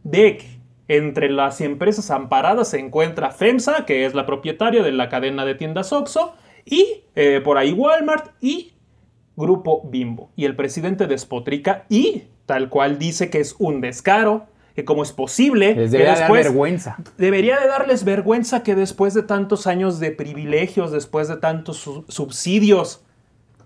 de 0.02 0.38
que 0.38 0.54
entre 0.86 1.30
las 1.30 1.60
empresas 1.60 2.10
amparadas 2.10 2.68
se 2.68 2.78
encuentra 2.78 3.30
FEMSA, 3.30 3.86
que 3.86 4.04
es 4.04 4.14
la 4.14 4.26
propietaria 4.26 4.82
de 4.82 4.92
la 4.92 5.08
cadena 5.08 5.44
de 5.46 5.54
tiendas 5.54 5.92
OXO, 5.92 6.34
y 6.64 7.02
eh, 7.14 7.40
por 7.44 7.58
ahí 7.58 7.72
Walmart 7.72 8.32
y 8.40 8.72
Grupo 9.36 9.82
Bimbo. 9.84 10.30
Y 10.36 10.44
el 10.44 10.56
presidente 10.56 11.06
despotrica 11.06 11.84
y 11.88 12.24
tal 12.46 12.68
cual 12.68 12.98
dice 12.98 13.30
que 13.30 13.40
es 13.40 13.56
un 13.58 13.80
descaro, 13.80 14.46
que 14.74 14.84
cómo 14.84 15.02
es 15.02 15.12
posible 15.12 15.74
debería 15.74 16.16
dar 16.16 16.32
vergüenza. 16.32 16.96
Debería 17.16 17.58
de 17.60 17.68
darles 17.68 18.04
vergüenza 18.04 18.62
que 18.62 18.74
después 18.74 19.14
de 19.14 19.22
tantos 19.22 19.66
años 19.66 20.00
de 20.00 20.10
privilegios, 20.10 20.90
después 20.90 21.28
de 21.28 21.36
tantos 21.36 21.88
subsidios 22.08 23.04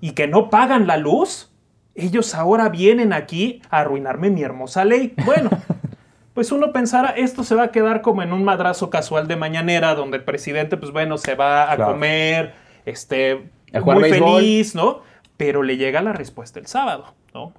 y 0.01 0.13
que 0.13 0.29
no 0.29 0.51
pagan 0.51 0.87
la 0.87 0.99
luz, 0.99 1.51
ellos 1.95 2.35
ahora 2.35 2.69
vienen 2.69 3.13
aquí 3.13 3.63
a 3.71 3.81
arruinarme 3.81 4.31
mi 4.31 4.43
hermosa 4.43 4.85
ley. 4.85 5.15
Bueno, 5.25 5.51
pues 6.35 6.53
uno 6.53 6.73
pensara, 6.73 7.11
esto 7.11 7.43
se 7.43 7.55
va 7.55 7.65
a 7.65 7.73
quedar 7.73 8.03
como 8.03 8.23
en 8.23 8.33
un 8.33 8.45
madrazo 8.45 8.91
casual 8.91 9.27
de 9.29 9.37
mañanera, 9.37 9.95
donde 9.95 10.19
el 10.19 10.25
presidente, 10.25 10.77
pues 10.77 10.93
bueno, 10.93 11.17
se 11.17 11.35
va 11.35 11.73
a 11.73 11.77
comer 11.77 12.68
este, 12.91 13.51
muy 13.83 14.11
feliz, 14.11 14.75
¿no? 14.75 15.03
Pero 15.37 15.63
le 15.63 15.77
llega 15.77 16.03
la 16.03 16.13
respuesta 16.13 16.59
el 16.59 16.67
sábado, 16.67 17.15
¿no? 17.35 17.53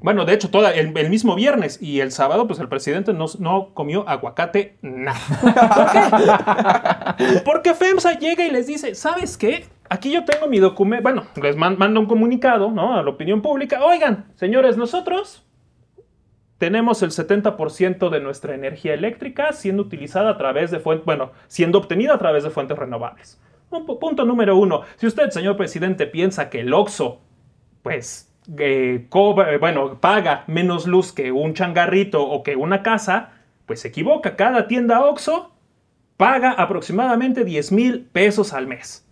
Bueno, 0.00 0.24
de 0.24 0.34
hecho, 0.34 0.50
toda, 0.50 0.72
el, 0.72 0.92
mismo 1.10 1.36
viernes 1.36 1.80
y 1.80 2.00
el 2.00 2.10
sábado, 2.10 2.48
pues 2.48 2.58
el 2.58 2.68
presidente 2.68 3.12
no, 3.12 3.26
no 3.38 3.70
comió 3.72 4.08
aguacate 4.08 4.76
nada. 4.82 5.20
¿Por 7.16 7.16
qué? 7.16 7.40
Porque 7.44 7.74
FEMSA 7.74 8.18
llega 8.18 8.44
y 8.44 8.50
les 8.50 8.66
dice, 8.66 8.96
¿sabes 8.96 9.36
qué? 9.36 9.66
Aquí 9.88 10.10
yo 10.10 10.24
tengo 10.24 10.48
mi 10.48 10.58
documento, 10.58 11.02
bueno, 11.02 11.24
les 11.40 11.54
manda 11.56 11.86
un 11.86 12.06
comunicado, 12.06 12.70
¿no? 12.70 12.98
A 12.98 13.02
la 13.02 13.10
opinión 13.10 13.42
pública. 13.42 13.84
Oigan, 13.84 14.26
señores, 14.34 14.76
nosotros 14.76 15.44
tenemos 16.58 17.02
el 17.02 17.10
70% 17.10 18.08
de 18.08 18.20
nuestra 18.20 18.54
energía 18.54 18.94
eléctrica 18.94 19.52
siendo 19.52 19.82
utilizada 19.82 20.30
a 20.30 20.38
través 20.38 20.70
de 20.70 20.80
fuentes, 20.80 21.04
bueno, 21.04 21.32
siendo 21.46 21.78
obtenida 21.78 22.14
a 22.14 22.18
través 22.18 22.42
de 22.42 22.50
fuentes 22.50 22.78
renovables. 22.78 23.40
Punto 23.80 24.24
número 24.24 24.56
uno. 24.56 24.82
Si 24.96 25.06
usted, 25.06 25.30
señor 25.30 25.56
presidente, 25.56 26.06
piensa 26.06 26.50
que 26.50 26.60
el 26.60 26.74
OXO, 26.74 27.20
pues, 27.82 28.32
eh, 28.58 29.06
cobra, 29.08 29.56
bueno, 29.58 29.98
paga 30.00 30.44
menos 30.46 30.86
luz 30.86 31.12
que 31.12 31.32
un 31.32 31.54
changarrito 31.54 32.22
o 32.22 32.42
que 32.42 32.56
una 32.56 32.82
casa, 32.82 33.32
pues 33.66 33.80
se 33.80 33.88
equivoca. 33.88 34.36
Cada 34.36 34.68
tienda 34.68 35.04
OXO 35.04 35.52
paga 36.16 36.52
aproximadamente 36.52 37.44
10 37.44 37.72
mil 37.72 38.04
pesos 38.12 38.52
al 38.52 38.66
mes. 38.66 39.08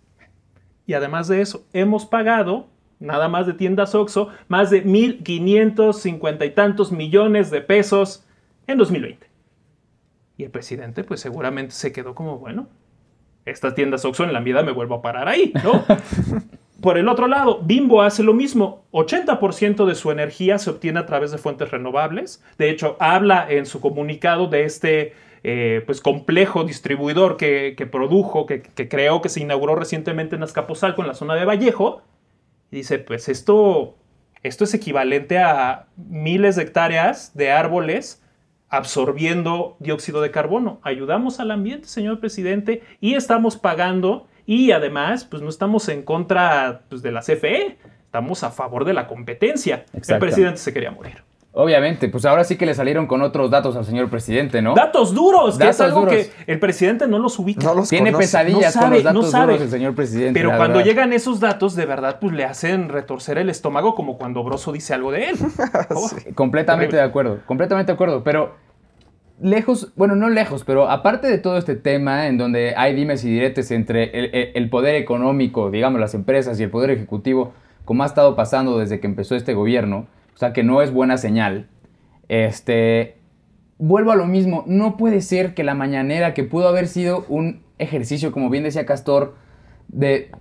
Y 0.85 0.93
además 0.93 1.27
de 1.27 1.41
eso, 1.41 1.65
hemos 1.73 2.05
pagado, 2.05 2.67
nada 2.99 3.29
más 3.29 3.47
de 3.47 3.53
tiendas 3.53 3.95
OXO, 3.95 4.29
más 4.47 4.69
de 4.69 4.85
1.550 4.85 6.45
y 6.45 6.51
tantos 6.51 6.91
millones 6.91 7.49
de 7.49 7.61
pesos 7.61 8.25
en 8.67 8.77
2020. 8.77 9.27
Y 10.37 10.43
el 10.43 10.51
presidente 10.51 11.03
pues 11.03 11.19
seguramente 11.19 11.73
se 11.73 11.91
quedó 11.91 12.15
como, 12.15 12.39
bueno, 12.39 12.67
estas 13.45 13.75
tiendas 13.75 14.05
OXO 14.05 14.23
en 14.23 14.33
la 14.33 14.39
vida 14.39 14.63
me 14.63 14.71
vuelvo 14.71 14.95
a 14.95 15.01
parar 15.01 15.27
ahí, 15.27 15.53
¿no? 15.63 15.83
Por 16.81 16.97
el 16.97 17.07
otro 17.07 17.27
lado, 17.27 17.59
Bimbo 17.61 18.01
hace 18.01 18.23
lo 18.23 18.33
mismo. 18.33 18.85
80% 18.91 19.85
de 19.85 19.93
su 19.93 20.09
energía 20.09 20.57
se 20.57 20.71
obtiene 20.71 20.99
a 20.99 21.05
través 21.05 21.31
de 21.31 21.37
fuentes 21.37 21.69
renovables. 21.69 22.43
De 22.57 22.71
hecho, 22.71 22.97
habla 22.99 23.45
en 23.47 23.67
su 23.67 23.79
comunicado 23.81 24.47
de 24.47 24.63
este 24.63 25.13
eh, 25.43 25.83
pues 25.85 26.01
complejo 26.01 26.63
distribuidor 26.63 27.37
que, 27.37 27.87
produjo, 27.91 28.47
que, 28.47 28.63
creó, 28.89 29.21
que 29.21 29.29
se 29.29 29.41
inauguró 29.41 29.75
recientemente 29.75 30.35
en 30.35 30.43
Azcapotzalco, 30.43 31.03
en 31.03 31.07
la 31.07 31.13
zona 31.13 31.35
de 31.35 31.45
Vallejo. 31.45 32.01
Y 32.71 32.77
dice, 32.77 32.97
pues 32.97 33.29
esto, 33.29 33.95
esto 34.41 34.63
es 34.63 34.73
equivalente 34.73 35.37
a 35.37 35.85
miles 35.97 36.55
de 36.55 36.63
hectáreas 36.63 37.35
de 37.35 37.51
árboles 37.51 38.23
absorbiendo 38.71 39.75
dióxido 39.79 40.21
de 40.21 40.31
carbono. 40.31 40.79
Ayudamos 40.81 41.39
al 41.39 41.51
ambiente, 41.51 41.87
señor 41.87 42.19
presidente, 42.19 42.81
y 42.99 43.13
estamos 43.13 43.57
pagando 43.57 44.27
y 44.47 44.71
además, 44.71 45.25
pues 45.25 45.43
no 45.43 45.49
estamos 45.49 45.87
en 45.89 46.01
contra 46.01 46.81
pues, 46.89 47.03
de 47.03 47.11
la 47.11 47.19
CFE, 47.19 47.77
estamos 48.05 48.43
a 48.43 48.49
favor 48.49 48.85
de 48.85 48.93
la 48.93 49.07
competencia. 49.07 49.85
El 49.93 50.19
presidente 50.19 50.57
se 50.57 50.73
quería 50.73 50.91
morir. 50.91 51.23
Obviamente, 51.53 52.07
pues 52.07 52.23
ahora 52.23 52.45
sí 52.45 52.55
que 52.55 52.65
le 52.65 52.73
salieron 52.73 53.07
con 53.07 53.21
otros 53.21 53.51
datos 53.51 53.75
al 53.75 53.83
señor 53.83 54.09
presidente, 54.09 54.61
¿no? 54.61 54.73
Datos 54.73 55.13
duros, 55.13 55.57
que 55.57 55.67
es 55.67 55.81
algo 55.81 56.07
que 56.07 56.31
el 56.47 56.59
presidente 56.59 57.07
no 57.07 57.19
los 57.19 57.37
ubica. 57.39 57.65
No 57.65 57.75
los 57.75 57.89
Tiene 57.89 58.13
pesadillas 58.13 58.77
con 58.77 58.89
los 58.91 59.03
datos 59.03 59.31
duros 59.31 59.61
el 59.61 59.69
señor 59.69 59.93
presidente. 59.93 60.39
Pero 60.39 60.55
cuando 60.55 60.79
llegan 60.79 61.11
esos 61.11 61.41
datos, 61.41 61.75
de 61.75 61.85
verdad, 61.85 62.19
pues 62.21 62.33
le 62.33 62.45
hacen 62.45 62.87
retorcer 62.87 63.37
el 63.37 63.49
estómago 63.49 63.95
como 63.95 64.17
cuando 64.17 64.43
Broso 64.43 64.71
dice 64.71 64.93
algo 64.93 65.11
de 65.11 65.31
él. 65.31 65.37
Completamente 66.35 66.95
de 66.95 67.01
acuerdo, 67.01 67.39
completamente 67.45 67.91
de 67.91 67.95
acuerdo. 67.95 68.23
Pero 68.23 68.55
lejos, 69.41 69.91
bueno, 69.95 70.15
no 70.15 70.29
lejos, 70.29 70.63
pero 70.63 70.89
aparte 70.89 71.27
de 71.27 71.37
todo 71.37 71.57
este 71.57 71.75
tema 71.75 72.27
en 72.27 72.37
donde 72.37 72.75
hay 72.77 72.95
dimes 72.95 73.25
y 73.25 73.29
diretes 73.29 73.71
entre 73.71 74.57
el, 74.57 74.69
poder 74.69 74.95
económico, 74.95 75.71
digamos, 75.71 75.99
las 75.99 76.13
empresas 76.13 76.59
y 76.59 76.63
el 76.63 76.69
poder 76.69 76.91
ejecutivo, 76.91 77.53
como 77.83 78.03
ha 78.03 78.05
estado 78.05 78.35
pasando 78.35 78.77
desde 78.77 78.99
que 78.99 79.07
empezó 79.07 79.35
este 79.35 79.53
gobierno, 79.53 80.07
sea, 80.41 80.53
que 80.53 80.63
no 80.63 80.81
es 80.81 80.91
buena 80.91 81.17
señal, 81.17 81.67
este, 82.27 83.17
vuelvo 83.77 84.11
a 84.11 84.15
lo 84.15 84.25
mismo, 84.25 84.63
no 84.67 84.97
puede 84.97 85.21
ser 85.21 85.53
que 85.53 85.63
la 85.63 85.75
mañanera, 85.75 86.33
que 86.33 86.43
pudo 86.43 86.67
haber 86.67 86.87
sido 86.87 87.25
un 87.29 87.63
ejercicio, 87.77 88.31
como 88.31 88.49
bien 88.49 88.63
decía 88.63 88.85
Castor, 88.85 89.35
de 89.87 90.31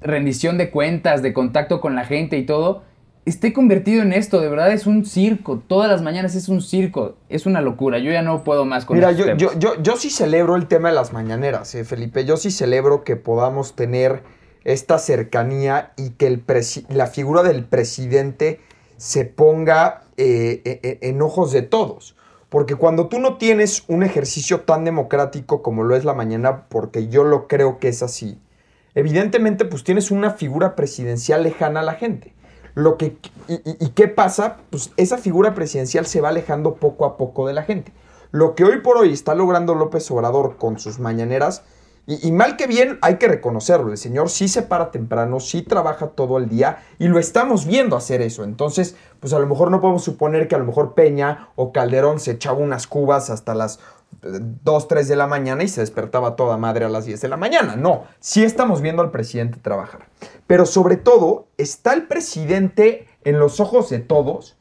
rendición 0.00 0.58
de 0.58 0.70
cuentas, 0.70 1.22
de 1.22 1.32
contacto 1.32 1.80
con 1.80 1.94
la 1.94 2.04
gente 2.04 2.36
y 2.36 2.46
todo, 2.46 2.82
esté 3.26 3.52
convertido 3.52 4.02
en 4.02 4.12
esto, 4.12 4.40
de 4.40 4.48
verdad 4.48 4.72
es 4.72 4.86
un 4.86 5.04
circo, 5.04 5.62
todas 5.66 5.90
las 5.90 6.02
mañanas 6.02 6.34
es 6.34 6.48
un 6.48 6.60
circo, 6.60 7.16
es 7.28 7.46
una 7.46 7.60
locura, 7.60 7.98
yo 7.98 8.12
ya 8.12 8.22
no 8.22 8.44
puedo 8.44 8.64
más 8.64 8.84
con 8.84 8.96
Mira, 8.96 9.12
yo, 9.12 9.34
yo, 9.36 9.58
yo, 9.58 9.82
yo, 9.82 9.96
sí 9.96 10.10
celebro 10.10 10.56
el 10.56 10.66
tema 10.66 10.88
de 10.88 10.94
las 10.94 11.12
mañaneras, 11.12 11.74
¿eh, 11.74 11.84
Felipe, 11.84 12.24
yo 12.24 12.36
sí 12.36 12.50
celebro 12.50 13.02
que 13.04 13.16
podamos 13.16 13.76
tener 13.76 14.22
esta 14.64 14.98
cercanía 14.98 15.92
y 15.96 16.10
que 16.10 16.26
el 16.26 16.42
la 16.88 17.06
figura 17.06 17.42
del 17.42 17.64
presidente 17.64 18.60
se 19.04 19.26
ponga 19.26 20.04
eh, 20.16 20.62
e, 20.64 20.80
e, 20.82 21.10
en 21.10 21.20
ojos 21.20 21.52
de 21.52 21.60
todos. 21.60 22.16
Porque 22.48 22.74
cuando 22.74 23.08
tú 23.08 23.18
no 23.18 23.36
tienes 23.36 23.84
un 23.86 24.02
ejercicio 24.02 24.62
tan 24.62 24.82
democrático 24.86 25.60
como 25.60 25.82
lo 25.82 25.94
es 25.94 26.06
la 26.06 26.14
mañana, 26.14 26.64
porque 26.70 27.08
yo 27.08 27.22
lo 27.22 27.46
creo 27.46 27.78
que 27.78 27.88
es 27.88 28.02
así, 28.02 28.40
evidentemente 28.94 29.66
pues 29.66 29.84
tienes 29.84 30.10
una 30.10 30.30
figura 30.30 30.74
presidencial 30.74 31.42
lejana 31.42 31.80
a 31.80 31.82
la 31.82 31.96
gente. 31.96 32.32
Lo 32.72 32.96
que, 32.96 33.18
y, 33.46 33.90
qué 33.90 34.08
pasa? 34.08 34.56
Pues 34.70 34.90
esa 34.96 35.18
figura 35.18 35.52
presidencial 35.52 36.06
se 36.06 36.22
va 36.22 36.30
alejando 36.30 36.76
poco 36.76 37.04
a 37.04 37.18
poco 37.18 37.46
de 37.46 37.52
la 37.52 37.64
gente. 37.64 37.92
Lo 38.30 38.54
que 38.54 38.64
hoy 38.64 38.80
por 38.80 38.96
hoy 38.96 39.12
está 39.12 39.34
logrando 39.34 39.74
López 39.74 40.10
Obrador 40.10 40.56
con 40.56 40.78
sus 40.78 40.98
mañaneras, 40.98 41.62
y, 42.06 42.32
mal 42.32 42.56
que 42.56 42.66
bien 42.66 42.98
hay 43.00 43.16
que 43.16 43.28
reconocerlo, 43.28 43.90
el 43.90 43.96
señor 43.96 44.28
sí 44.28 44.48
se 44.48 44.60
para 44.60 44.90
temprano, 44.90 45.40
sí 45.40 45.62
trabaja 45.62 46.08
todo 46.08 46.36
el 46.36 46.50
día 46.50 46.82
y 46.98 47.08
lo 47.08 47.18
estamos 47.18 47.64
viendo 47.64 47.96
hacer 47.96 48.20
eso. 48.20 48.44
Entonces, 48.44 48.94
pues 49.20 49.32
a 49.32 49.38
lo 49.38 49.46
mejor 49.46 49.70
no 49.70 49.80
podemos 49.80 50.04
suponer 50.04 50.46
que 50.46 50.54
a 50.54 50.58
lo 50.58 50.66
mejor 50.66 50.92
Peña 50.92 51.48
o 51.56 51.72
Calderón 51.72 52.20
se 52.20 52.32
echaba 52.32 52.58
unas 52.58 52.86
cubas 52.86 53.30
hasta 53.30 53.54
las 53.54 53.80
2, 54.20 54.88
3 54.88 55.08
de 55.08 55.16
la 55.16 55.26
mañana 55.26 55.62
y 55.62 55.68
se 55.68 55.80
despertaba 55.80 56.36
toda 56.36 56.58
madre 56.58 56.84
a 56.84 56.90
las 56.90 57.06
10 57.06 57.22
de 57.22 57.28
la 57.28 57.38
mañana. 57.38 57.74
No, 57.74 58.04
sí 58.20 58.44
estamos 58.44 58.82
viendo 58.82 59.00
al 59.00 59.10
presidente 59.10 59.58
trabajar. 59.60 60.06
Pero 60.46 60.66
sobre 60.66 60.96
todo, 60.96 61.46
está 61.56 61.94
el 61.94 62.06
presidente 62.06 63.08
en 63.24 63.38
los 63.38 63.60
ojos 63.60 63.88
de 63.88 64.00
todos, 64.00 64.56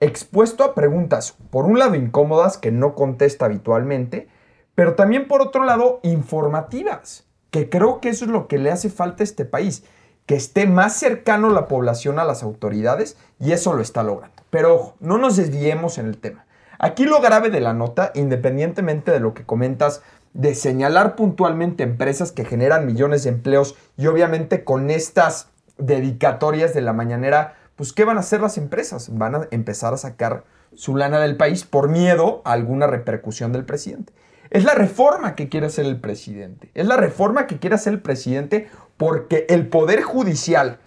expuesto 0.00 0.64
a 0.64 0.74
preguntas, 0.74 1.36
por 1.50 1.64
un 1.64 1.78
lado 1.78 1.94
incómodas 1.94 2.58
que 2.58 2.72
no 2.72 2.96
contesta 2.96 3.46
habitualmente, 3.46 4.28
pero 4.74 4.94
también 4.94 5.28
por 5.28 5.42
otro 5.42 5.64
lado 5.64 6.00
informativas, 6.02 7.24
que 7.50 7.68
creo 7.68 8.00
que 8.00 8.08
eso 8.08 8.24
es 8.24 8.30
lo 8.30 8.48
que 8.48 8.58
le 8.58 8.70
hace 8.70 8.90
falta 8.90 9.22
a 9.22 9.24
este 9.24 9.44
país, 9.44 9.84
que 10.26 10.36
esté 10.36 10.66
más 10.66 10.96
cercano 10.96 11.50
la 11.50 11.68
población 11.68 12.18
a 12.18 12.24
las 12.24 12.42
autoridades 12.42 13.16
y 13.38 13.52
eso 13.52 13.72
lo 13.74 13.82
está 13.82 14.02
logrando. 14.02 14.42
Pero 14.50 14.74
ojo, 14.74 14.94
no 15.00 15.18
nos 15.18 15.36
desviemos 15.36 15.98
en 15.98 16.06
el 16.06 16.18
tema. 16.18 16.46
Aquí 16.78 17.04
lo 17.04 17.20
grave 17.20 17.50
de 17.50 17.60
la 17.60 17.74
nota, 17.74 18.12
independientemente 18.14 19.12
de 19.12 19.20
lo 19.20 19.34
que 19.34 19.44
comentas, 19.44 20.02
de 20.34 20.54
señalar 20.54 21.14
puntualmente 21.14 21.82
empresas 21.82 22.32
que 22.32 22.44
generan 22.44 22.86
millones 22.86 23.24
de 23.24 23.30
empleos 23.30 23.76
y 23.96 24.06
obviamente 24.06 24.64
con 24.64 24.90
estas 24.90 25.48
dedicatorias 25.78 26.74
de 26.74 26.80
la 26.80 26.92
mañanera, 26.92 27.54
pues 27.76 27.92
¿qué 27.92 28.04
van 28.04 28.16
a 28.16 28.20
hacer 28.20 28.40
las 28.40 28.56
empresas? 28.58 29.16
Van 29.16 29.34
a 29.34 29.48
empezar 29.50 29.92
a 29.92 29.98
sacar 29.98 30.44
su 30.74 30.96
lana 30.96 31.20
del 31.20 31.36
país 31.36 31.64
por 31.64 31.88
miedo 31.88 32.40
a 32.44 32.52
alguna 32.52 32.86
repercusión 32.86 33.52
del 33.52 33.64
presidente. 33.64 34.12
Es 34.52 34.64
la 34.64 34.74
reforma 34.74 35.34
que 35.34 35.48
quiere 35.48 35.68
hacer 35.68 35.86
el 35.86 35.98
presidente. 35.98 36.70
Es 36.74 36.86
la 36.86 36.98
reforma 36.98 37.46
que 37.46 37.58
quiere 37.58 37.76
hacer 37.76 37.94
el 37.94 38.02
presidente 38.02 38.68
porque 38.98 39.46
el 39.48 39.66
Poder 39.66 40.02
Judicial, 40.02 40.78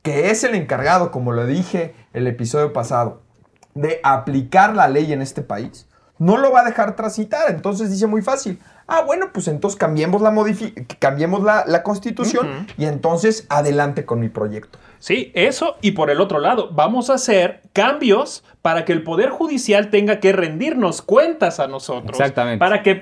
que 0.00 0.30
es 0.30 0.44
el 0.44 0.54
encargado, 0.54 1.10
como 1.10 1.32
lo 1.32 1.46
dije 1.46 1.94
el 2.14 2.26
episodio 2.26 2.72
pasado, 2.72 3.20
de 3.74 4.00
aplicar 4.02 4.74
la 4.74 4.88
ley 4.88 5.12
en 5.12 5.20
este 5.20 5.42
país, 5.42 5.86
no 6.18 6.36
lo 6.36 6.52
va 6.52 6.60
a 6.60 6.64
dejar 6.64 6.96
transitar. 6.96 7.50
Entonces 7.50 7.90
dice 7.90 8.06
muy 8.06 8.22
fácil, 8.22 8.58
ah, 8.86 9.02
bueno, 9.02 9.30
pues 9.32 9.48
entonces 9.48 9.78
cambiemos 9.78 10.22
la, 10.22 10.32
cambiemos 10.98 11.42
la, 11.42 11.82
constitución 11.82 12.66
y 12.76 12.84
entonces 12.84 13.46
adelante 13.48 14.04
con 14.04 14.20
mi 14.20 14.28
proyecto. 14.28 14.78
Sí, 14.98 15.32
eso 15.34 15.76
y 15.80 15.92
por 15.92 16.10
el 16.10 16.20
otro 16.20 16.38
lado, 16.38 16.70
vamos 16.72 17.10
a 17.10 17.14
hacer 17.14 17.62
cambios 17.72 18.44
para 18.62 18.84
que 18.84 18.92
el 18.92 19.02
Poder 19.02 19.30
Judicial 19.30 19.90
tenga 19.90 20.20
que 20.20 20.32
rendirnos 20.32 21.02
cuentas 21.02 21.58
a 21.58 21.66
nosotros. 21.66 22.18
Exactamente. 22.18 22.60
Para 22.60 22.82
que, 22.82 22.94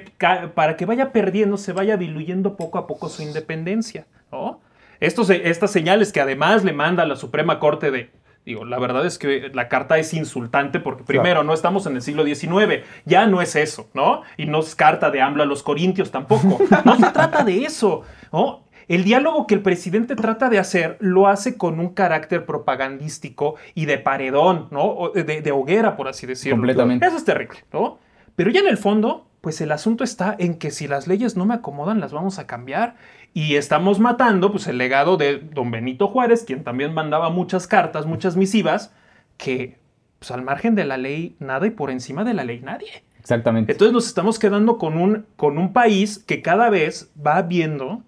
para 0.55 0.77
que 0.77 0.87
vaya 0.87 1.13
perdiendo, 1.13 1.59
se 1.59 1.73
vaya 1.73 1.99
diluyendo 1.99 2.57
poco 2.57 2.79
a 2.79 2.87
poco 2.87 3.11
su 3.11 3.23
independencia. 3.23 4.07
¿no? 4.33 4.61
Estos, 5.01 5.29
estas 5.29 5.71
señales 5.71 6.13
que 6.13 6.21
además 6.21 6.65
le 6.65 6.73
manda 6.73 7.05
la 7.05 7.17
Suprema 7.17 7.59
Corte 7.59 7.91
de 7.91 8.11
Digo, 8.45 8.65
la 8.65 8.79
verdad 8.79 9.05
es 9.05 9.19
que 9.19 9.51
la 9.53 9.69
carta 9.69 9.99
es 9.99 10.15
insultante 10.15 10.81
porque 10.81 11.05
primero 11.05 11.45
no 11.45 11.53
estamos 11.53 11.87
en 11.87 11.97
el 11.97 12.03
siglo 12.03 12.25
XIX, 12.25 12.85
ya 13.05 13.27
no 13.27 13.43
es 13.43 13.55
eso, 13.55 13.91
¿no? 13.93 14.23
Y 14.39 14.47
no 14.47 14.61
es 14.61 14.75
carta 14.75 15.11
de 15.11 15.21
AMLO 15.21 15.43
a 15.43 15.47
los 15.47 15.63
corintios 15.63 16.11
tampoco. 16.11 16.59
No 16.85 16.97
se 16.97 17.11
trata 17.11 17.45
de 17.45 17.65
eso, 17.65 18.03
¿no? 18.33 18.65
El 18.89 19.05
diálogo 19.05 19.47
que 19.47 19.55
el 19.55 19.63
presidente 19.63 20.17
trata 20.17 20.49
de 20.49 20.59
hacer 20.59 20.97
lo 21.01 21.29
hace 21.29 21.57
con 21.57 21.79
un 21.79 21.91
carácter 21.91 22.45
propagandístico 22.45 23.55
y 23.75 23.85
de 23.85 23.99
paredón, 23.99 24.67
¿no? 24.71 25.13
De, 25.15 25.43
de 25.43 25.53
hoguera, 25.53 25.97
por 25.97 26.09
así 26.09 26.27
decirlo. 26.27 26.57
Completamente. 26.57 27.07
Eso 27.07 27.17
es 27.17 27.25
terrible, 27.25 27.59
¿no? 27.73 27.99
Pero 28.35 28.51
ya 28.51 28.61
en 28.61 28.69
el 28.69 28.79
fondo, 28.79 29.29
pues 29.43 29.61
el 29.61 29.71
asunto 29.71 30.03
está 30.03 30.35
en 30.39 30.55
que 30.55 30.71
si 30.71 30.89
las 30.89 31.07
leyes 31.07 31.37
no 31.37 31.45
me 31.45 31.55
acomodan, 31.55 32.01
las 32.01 32.13
vamos 32.13 32.39
a 32.39 32.47
cambiar 32.47 32.97
y 33.33 33.57
estamos 33.57 33.99
matando 34.01 34.51
pues, 34.51 34.67
el 34.67 34.79
legado 34.79 35.17
de 35.17 35.39
don 35.39 35.71
Benito 35.71 36.09
Juárez, 36.09 36.45
quien 36.45 36.65
también 36.65 36.93
mandaba 36.93 37.31
muchas 37.31 37.67
cartas, 37.67 38.07
muchas 38.07 38.37
misivas, 38.37 38.93
que 39.37 39.79
pues, 40.19 40.31
al 40.31 40.43
margen 40.43 40.75
de 40.75 40.85
la 40.85 40.97
ley 40.97 41.37
nada 41.39 41.67
y 41.67 41.71
por 41.71 41.91
encima 41.91 42.25
de 42.25 42.35
la 42.35 42.45
ley 42.45 42.61
nadie. 42.61 43.05
Exactamente. 43.19 43.73
Entonces 43.73 43.93
nos 43.93 44.07
estamos 44.07 44.39
quedando 44.39 44.79
con 44.79 44.97
un, 44.97 45.27
con 45.37 45.59
un 45.59 45.73
país 45.73 46.19
que 46.19 46.43
cada 46.43 46.71
vez 46.71 47.13
va 47.25 47.43
viendo 47.43 48.03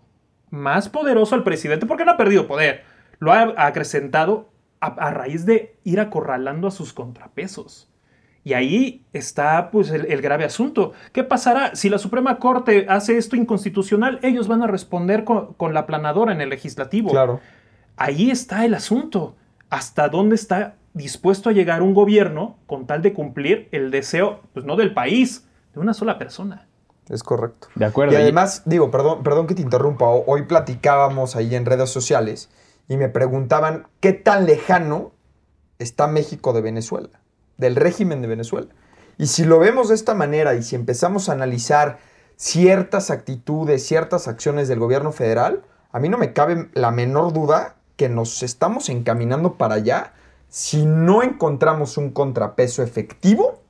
más 0.51 0.89
poderoso 0.89 1.35
al 1.35 1.45
presidente, 1.45 1.87
porque 1.87 2.05
no 2.05 2.13
ha 2.13 2.17
perdido 2.17 2.47
poder, 2.47 2.85
lo 3.19 3.33
ha 3.33 3.55
acrecentado 3.57 4.51
a 4.81 5.13
raíz 5.13 5.47
de 5.47 5.77
ir 5.85 6.01
acorralando 6.01 6.67
a 6.67 6.73
sus 6.73 6.93
contrapesos. 6.93 7.92
Y 8.45 8.55
ahí 8.55 9.05
está 9.13 9.71
pues 9.71 9.91
el, 9.91 10.21
grave 10.21 10.45
asunto. 10.45 10.93
¿Qué 11.13 11.23
pasará 11.23 11.77
si 11.77 11.89
la 11.89 11.99
Suprema 11.99 12.39
Corte 12.39 12.87
hace 12.89 13.17
esto 13.17 13.37
inconstitucional? 13.37 14.19
Ellos 14.23 14.49
van 14.49 14.63
a 14.63 14.67
responder 14.67 15.25
con, 15.25 15.75
la 15.75 15.87
planadora 15.87 16.33
en 16.33 16.41
el 16.41 16.49
legislativo. 16.49 17.11
Claro. 17.11 17.41
Ahí 17.97 18.31
está 18.31 18.65
el 18.65 18.75
asunto. 18.75 19.37
¿Hasta 19.71 20.09
dónde 20.09 20.35
está 20.35 20.75
dispuesto 20.93 21.51
a 21.51 21.53
llegar 21.53 21.83
un 21.83 21.95
gobierno 21.95 22.57
con 22.67 22.87
tal 22.87 23.01
de 23.01 23.13
cumplir 23.13 23.69
el 23.71 23.91
deseo, 23.91 24.41
pues 24.53 24.67
no 24.67 24.77
del 24.77 24.93
país, 24.93 25.47
de 25.73 25.81
una 25.81 25.95
sola 25.95 26.19
persona? 26.19 26.67
Es 27.09 27.23
correcto. 27.23 27.69
De 27.75 27.85
acuerdo. 27.85 28.13
Y 28.13 28.17
además, 28.17 28.63
digo, 28.65 28.91
perdón, 28.91 29.23
perdón 29.23 29.47
que 29.47 29.55
te 29.55 29.63
interrumpa, 29.63 30.07
hoy 30.07 30.43
platicábamos 30.43 31.37
ahí 31.37 31.55
en 31.55 31.65
redes 31.65 31.91
sociales 31.91 32.51
y 32.89 32.97
me 32.97 33.09
preguntaban 33.09 33.87
qué 34.01 34.13
tan 34.13 34.47
lejano 34.47 35.13
está 35.79 36.07
México 36.07 36.53
de 36.53 36.61
Venezuela, 36.61 37.09
del 37.57 37.77
régimen 37.77 38.23
de 38.23 38.29
Venezuela. 38.29 38.69
Y 39.19 39.27
si 39.27 39.45
lo 39.45 39.59
vemos 39.59 39.89
de 39.89 39.95
esta 39.95 40.15
manera 40.15 40.55
y 40.55 40.63
si 40.63 40.75
empezamos 40.75 41.29
a 41.29 41.33
analizar 41.33 41.99
ciertas 42.37 43.11
actitudes, 43.11 43.87
ciertas 43.87 44.27
acciones 44.27 44.69
del 44.69 44.79
gobierno 44.79 45.13
federal, 45.13 45.63
a 45.93 46.01
mí 46.01 46.09
no 46.09 46.19
me 46.19 46.33
cabe 46.33 46.69
la 46.75 46.91
menor 46.91 47.33
duda 47.33 47.77
que 47.97 48.09
nos 48.09 48.43
estamos 48.43 48.89
encaminando 48.89 49.55
para 49.55 49.77
allá 49.77 50.15
si 50.49 50.85
no 50.85 51.23
encontramos 51.23 51.97
un 51.97 52.11
contrapeso 52.11 52.83
efectivo 52.83 53.61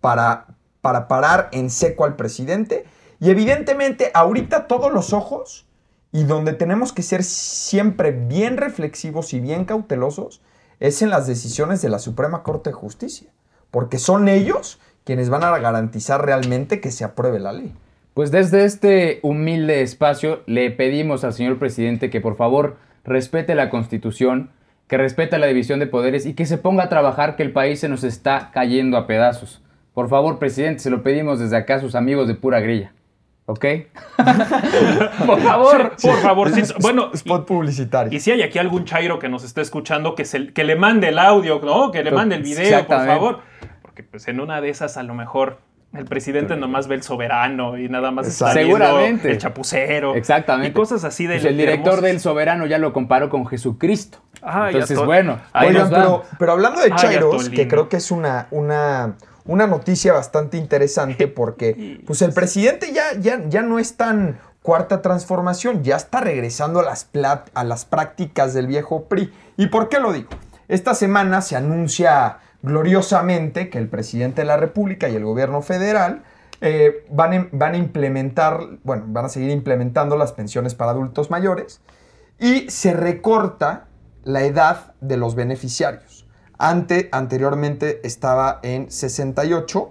para, 0.00 0.46
para 0.80 1.08
parar 1.08 1.48
en 1.52 1.70
seco 1.70 2.04
al 2.04 2.16
presidente. 2.16 2.86
Y 3.20 3.30
evidentemente 3.30 4.10
ahorita 4.14 4.66
todos 4.66 4.92
los 4.92 5.12
ojos 5.12 5.66
y 6.12 6.24
donde 6.24 6.54
tenemos 6.54 6.92
que 6.92 7.02
ser 7.02 7.24
siempre 7.24 8.10
bien 8.10 8.56
reflexivos 8.56 9.32
y 9.32 9.40
bien 9.40 9.64
cautelosos 9.64 10.40
es 10.80 11.02
en 11.02 11.10
las 11.10 11.26
decisiones 11.26 11.82
de 11.82 11.88
la 11.88 11.98
Suprema 11.98 12.42
Corte 12.42 12.70
de 12.70 12.74
Justicia, 12.74 13.28
porque 13.70 13.98
son 13.98 14.28
ellos 14.28 14.78
quienes 15.04 15.30
van 15.30 15.44
a 15.44 15.58
garantizar 15.58 16.24
realmente 16.24 16.80
que 16.80 16.90
se 16.90 17.04
apruebe 17.04 17.38
la 17.38 17.52
ley. 17.52 17.74
Pues 18.14 18.30
desde 18.30 18.64
este 18.64 19.20
humilde 19.22 19.82
espacio 19.82 20.42
le 20.46 20.70
pedimos 20.70 21.22
al 21.22 21.34
señor 21.34 21.58
presidente 21.58 22.10
que 22.10 22.20
por 22.20 22.36
favor 22.36 22.76
respete 23.04 23.54
la 23.54 23.70
constitución, 23.70 24.50
que 24.88 24.96
respete 24.96 25.38
la 25.38 25.46
división 25.46 25.80
de 25.80 25.86
poderes 25.86 26.26
y 26.26 26.34
que 26.34 26.46
se 26.46 26.58
ponga 26.58 26.84
a 26.84 26.88
trabajar 26.88 27.36
que 27.36 27.42
el 27.42 27.52
país 27.52 27.80
se 27.80 27.88
nos 27.88 28.04
está 28.04 28.50
cayendo 28.52 28.96
a 28.96 29.06
pedazos. 29.06 29.62
Por 29.94 30.08
favor, 30.08 30.38
presidente, 30.38 30.80
se 30.80 30.90
lo 30.90 31.02
pedimos 31.02 31.38
desde 31.38 31.56
acá 31.56 31.76
a 31.76 31.80
sus 31.80 31.94
amigos 31.94 32.28
de 32.28 32.34
pura 32.34 32.60
grilla. 32.60 32.92
¿Ok? 33.46 33.64
por 35.26 35.40
favor, 35.40 35.96
por 36.02 36.16
favor. 36.18 36.50
bueno, 36.80 37.10
spot 37.14 37.46
publicitario. 37.46 38.16
Y 38.16 38.20
si 38.20 38.32
hay 38.32 38.42
aquí 38.42 38.58
algún 38.58 38.84
chairo 38.84 39.18
que 39.18 39.28
nos 39.28 39.44
esté 39.44 39.60
escuchando, 39.60 40.14
que, 40.16 40.24
se, 40.24 40.52
que 40.52 40.64
le 40.64 40.74
mande 40.74 41.08
el 41.08 41.18
audio, 41.18 41.60
¿no? 41.62 41.92
Que 41.92 42.02
le 42.02 42.10
mande 42.10 42.34
el 42.34 42.42
video, 42.42 42.86
por 42.86 43.06
favor. 43.06 43.40
Porque 43.82 44.02
pues 44.02 44.26
en 44.28 44.40
una 44.40 44.60
de 44.60 44.70
esas 44.70 44.96
a 44.96 45.04
lo 45.04 45.14
mejor 45.14 45.60
el 45.94 46.04
presidente 46.04 46.56
nomás 46.56 46.88
ve 46.88 46.96
el 46.96 47.02
soberano 47.02 47.78
y 47.78 47.88
nada 47.88 48.10
más 48.10 48.26
está 48.26 48.52
Seguramente. 48.52 49.30
el 49.30 49.38
chapucero. 49.38 50.14
Exactamente. 50.14 50.70
Y 50.70 50.72
cosas 50.72 51.04
así 51.04 51.26
de... 51.26 51.36
Pues 51.36 51.46
el 51.46 51.56
director 51.56 52.00
del 52.00 52.20
soberano 52.20 52.66
ya 52.66 52.78
lo 52.78 52.92
comparó 52.92 53.30
con 53.30 53.46
Jesucristo. 53.46 54.18
Ah, 54.42 54.68
Entonces, 54.70 54.98
bueno. 54.98 55.40
Oigan, 55.54 55.88
pero, 55.88 56.24
pero, 56.38 56.52
hablando 56.52 56.80
de 56.82 56.94
chairos, 56.94 57.48
que 57.48 57.66
creo 57.66 57.88
que 57.88 57.96
es 57.96 58.10
una, 58.10 58.48
una, 58.50 59.16
una 59.46 59.66
noticia 59.66 60.12
bastante 60.12 60.56
interesante 60.56 61.28
porque 61.34 62.00
pues 62.06 62.22
el 62.22 62.32
presidente 62.32 62.92
ya, 62.92 63.14
ya, 63.18 63.48
ya 63.48 63.62
no 63.62 63.78
es 63.78 63.96
tan 63.96 64.38
cuarta 64.62 65.00
transformación, 65.00 65.84
ya 65.84 65.96
está 65.96 66.20
regresando 66.20 66.80
a 66.80 66.82
las, 66.82 67.08
a 67.54 67.64
las 67.64 67.84
prácticas 67.84 68.52
del 68.52 68.66
viejo 68.66 69.04
PRI. 69.04 69.32
¿Y 69.56 69.68
por 69.68 69.88
qué 69.88 70.00
lo 70.00 70.12
digo? 70.12 70.28
Esta 70.66 70.94
semana 70.94 71.40
se 71.40 71.54
anuncia 71.54 72.38
gloriosamente 72.62 73.70
que 73.70 73.78
el 73.78 73.88
presidente 73.88 74.42
de 74.42 74.46
la 74.46 74.56
República 74.56 75.08
y 75.08 75.14
el 75.14 75.24
gobierno 75.24 75.62
federal 75.62 76.24
eh, 76.60 77.04
van, 77.10 77.48
van, 77.52 77.74
a 77.74 77.76
implementar, 77.76 78.58
bueno, 78.82 79.04
van 79.06 79.26
a 79.26 79.28
seguir 79.28 79.50
implementando 79.50 80.16
las 80.16 80.32
pensiones 80.32 80.74
para 80.74 80.90
adultos 80.90 81.30
mayores 81.30 81.80
y 82.40 82.68
se 82.70 82.92
recorta 82.92 83.86
la 84.24 84.42
edad 84.42 84.94
de 85.00 85.16
los 85.16 85.34
beneficiarios. 85.34 86.15
Ante, 86.58 87.08
anteriormente 87.12 88.06
estaba 88.06 88.60
en 88.62 88.90
68 88.90 89.90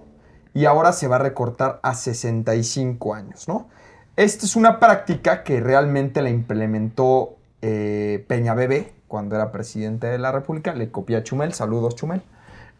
y 0.54 0.64
ahora 0.64 0.92
se 0.92 1.06
va 1.06 1.16
a 1.16 1.18
recortar 1.20 1.80
a 1.82 1.94
65 1.94 3.14
años, 3.14 3.46
¿no? 3.46 3.68
Esta 4.16 4.46
es 4.46 4.56
una 4.56 4.80
práctica 4.80 5.44
que 5.44 5.60
realmente 5.60 6.22
la 6.22 6.30
implementó 6.30 7.36
eh, 7.60 8.24
Peña 8.26 8.54
Bebé 8.54 8.94
cuando 9.08 9.36
era 9.36 9.52
presidente 9.52 10.06
de 10.06 10.18
la 10.18 10.32
República. 10.32 10.74
Le 10.74 10.90
copia 10.90 11.18
a 11.18 11.22
Chumel. 11.22 11.52
Saludos, 11.52 11.94
Chumel. 11.96 12.22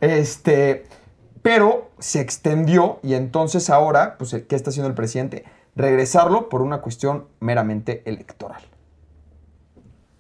Este, 0.01 0.87
pero 1.43 1.91
se 1.99 2.21
extendió 2.21 2.99
y 3.03 3.15
entonces 3.15 3.69
ahora, 3.69 4.17
pues, 4.19 4.35
¿qué 4.49 4.57
está 4.57 4.71
haciendo 4.71 4.89
el 4.89 4.95
presidente? 4.95 5.45
Regresarlo 5.75 6.49
por 6.49 6.63
una 6.63 6.81
cuestión 6.81 7.27
meramente 7.41 8.03
electoral. 8.07 8.63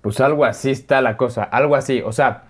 Pues 0.02 0.20
algo 0.20 0.44
así 0.44 0.70
está 0.70 1.00
la 1.00 1.16
cosa, 1.16 1.42
algo 1.44 1.74
así. 1.74 2.02
O 2.02 2.12
sea, 2.12 2.44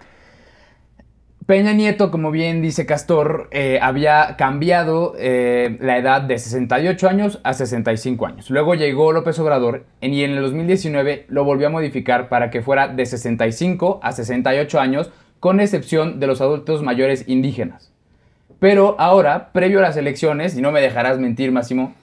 Peña 1.47 1.73
Nieto, 1.73 2.11
como 2.11 2.33
bien 2.33 2.61
dice 2.61 2.87
Castor, 2.87 3.49
eh, 3.53 3.79
había 3.81 4.35
cambiado 4.37 5.15
eh, 5.17 5.79
la 5.81 5.97
edad 5.97 6.23
de 6.23 6.41
68 6.41 7.09
años 7.09 7.39
a 7.45 7.55
65 7.55 8.27
años. 8.27 8.51
Luego 8.51 8.75
llegó 8.75 9.13
López 9.13 9.39
Obrador 9.39 9.85
y 10.01 10.25
en 10.25 10.33
el 10.33 10.43
2019 10.43 11.27
lo 11.29 11.45
volvió 11.45 11.69
a 11.69 11.71
modificar 11.71 12.29
para 12.29 12.51
que 12.51 12.63
fuera 12.63 12.89
de 12.89 13.07
65 13.07 14.01
a 14.03 14.11
68 14.11 14.81
años 14.81 15.13
con 15.39 15.61
excepción 15.61 16.19
de 16.19 16.27
los 16.27 16.41
adultos 16.41 16.83
mayores 16.83 17.29
indígenas. 17.29 17.93
Pero 18.59 18.97
ahora, 18.99 19.53
previo 19.53 19.79
a 19.79 19.83
las 19.83 19.97
elecciones, 19.97 20.57
y 20.57 20.63
no 20.63 20.73
me 20.73 20.81
dejarás 20.81 21.21
mentir, 21.21 21.53
Máximo, 21.53 21.95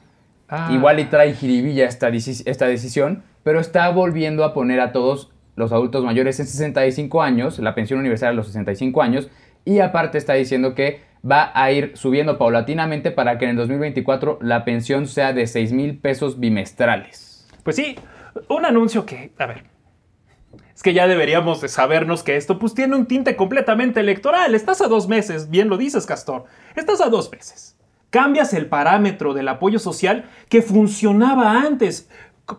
ah. 0.48 0.70
igual 0.72 1.02
y 1.02 1.06
trae 1.06 1.34
jiribilla 1.34 1.86
esta, 1.86 2.08
esta 2.08 2.68
decisión, 2.68 3.24
pero 3.44 3.60
está 3.60 3.90
volviendo 3.90 4.46
a 4.46 4.54
poner 4.54 4.80
a 4.80 4.94
todos 4.94 5.34
los 5.56 5.72
adultos 5.72 6.04
mayores 6.04 6.40
en 6.40 6.48
65 6.48 7.22
años, 7.22 7.60
la 7.60 7.76
pensión 7.76 8.00
universal 8.00 8.30
a 8.30 8.34
los 8.34 8.48
65 8.48 9.02
años, 9.02 9.30
y 9.66 9.80
aparte 9.80 10.18
está 10.18 10.34
diciendo 10.34 10.76
que 10.76 11.02
va 11.30 11.52
a 11.54 11.72
ir 11.72 11.94
subiendo 11.96 12.38
paulatinamente 12.38 13.12
para 13.12 13.38
que 13.38 13.46
en 13.46 13.52
el 13.52 13.58
2024 13.58 14.40
la 14.42 14.66
pensión 14.66 15.08
sea 15.08 15.34
de 15.34 15.48
6 15.48 15.72
mil 15.72 15.98
pesos 15.98 16.40
bimestrales. 16.40 17.48
Pues 17.64 17.78
sí, 17.78 17.96
un 18.50 18.66
anuncio 18.66 19.06
que, 19.06 19.32
a 19.38 19.46
ver, 19.46 19.64
es 20.76 20.84
que 20.84 20.94
ya 20.94 21.08
deberíamos 21.08 21.62
de 21.62 21.70
sabernos 21.70 22.24
que 22.24 22.36
esto 22.36 22.60
pues 22.60 22.74
tiene 22.74 22.96
un 22.96 23.06
tinte 23.06 23.36
completamente 23.36 24.00
electoral. 24.00 24.56
Estás 24.56 24.82
a 24.82 24.88
dos 24.88 25.08
meses, 25.08 25.50
bien 25.50 25.70
lo 25.70 25.78
dices, 25.78 26.06
Castor. 26.06 26.46
Estás 26.76 27.00
a 27.00 27.10
dos 27.10 27.32
meses. 27.32 27.78
Cambias 28.10 28.54
el 28.54 28.68
parámetro 28.68 29.34
del 29.34 29.48
apoyo 29.48 29.80
social 29.80 30.26
que 30.50 30.62
funcionaba 30.62 31.62
antes. 31.62 32.10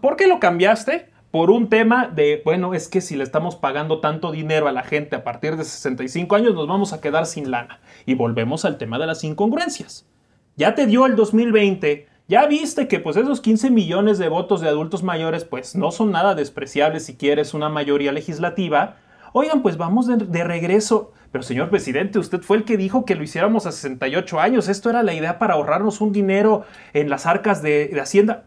¿Por 0.00 0.16
qué 0.16 0.26
lo 0.26 0.40
cambiaste? 0.40 1.10
Por 1.34 1.50
un 1.50 1.68
tema 1.68 2.06
de, 2.06 2.42
bueno, 2.44 2.74
es 2.74 2.86
que 2.86 3.00
si 3.00 3.16
le 3.16 3.24
estamos 3.24 3.56
pagando 3.56 3.98
tanto 3.98 4.30
dinero 4.30 4.68
a 4.68 4.72
la 4.72 4.84
gente 4.84 5.16
a 5.16 5.24
partir 5.24 5.56
de 5.56 5.64
65 5.64 6.36
años, 6.36 6.54
nos 6.54 6.68
vamos 6.68 6.92
a 6.92 7.00
quedar 7.00 7.26
sin 7.26 7.50
lana. 7.50 7.80
Y 8.06 8.14
volvemos 8.14 8.64
al 8.64 8.78
tema 8.78 9.00
de 9.00 9.08
las 9.08 9.24
incongruencias. 9.24 10.06
Ya 10.54 10.76
te 10.76 10.86
dio 10.86 11.06
el 11.06 11.16
2020 11.16 12.06
ya 12.28 12.46
viste 12.46 12.86
que 12.86 13.00
pues 13.00 13.16
esos 13.16 13.40
15 13.40 13.70
millones 13.70 14.18
de 14.18 14.28
votos 14.28 14.60
de 14.60 14.68
adultos 14.68 15.02
mayores 15.02 15.44
pues 15.44 15.74
no 15.74 15.90
son 15.90 16.12
nada 16.12 16.36
despreciables 16.36 17.04
si 17.04 17.16
quieres 17.16 17.52
una 17.52 17.68
mayoría 17.68 18.12
legislativa. 18.12 18.98
Oigan, 19.32 19.60
pues 19.60 19.76
vamos 19.76 20.06
de, 20.06 20.44
regreso. 20.44 21.10
Pero 21.32 21.42
señor 21.42 21.68
presidente, 21.68 22.20
usted 22.20 22.42
fue 22.42 22.58
el 22.58 22.64
que 22.64 22.76
dijo 22.76 23.04
que 23.04 23.16
lo 23.16 23.24
hiciéramos 23.24 23.66
a 23.66 23.72
68 23.72 24.38
años. 24.38 24.68
Esto 24.68 24.88
era 24.88 25.02
la 25.02 25.14
idea 25.14 25.40
para 25.40 25.54
ahorrarnos 25.54 26.00
un 26.00 26.12
dinero 26.12 26.64
en 26.92 27.10
las 27.10 27.26
arcas 27.26 27.60
de, 27.60 27.88
de 27.88 28.00
Hacienda. 28.00 28.44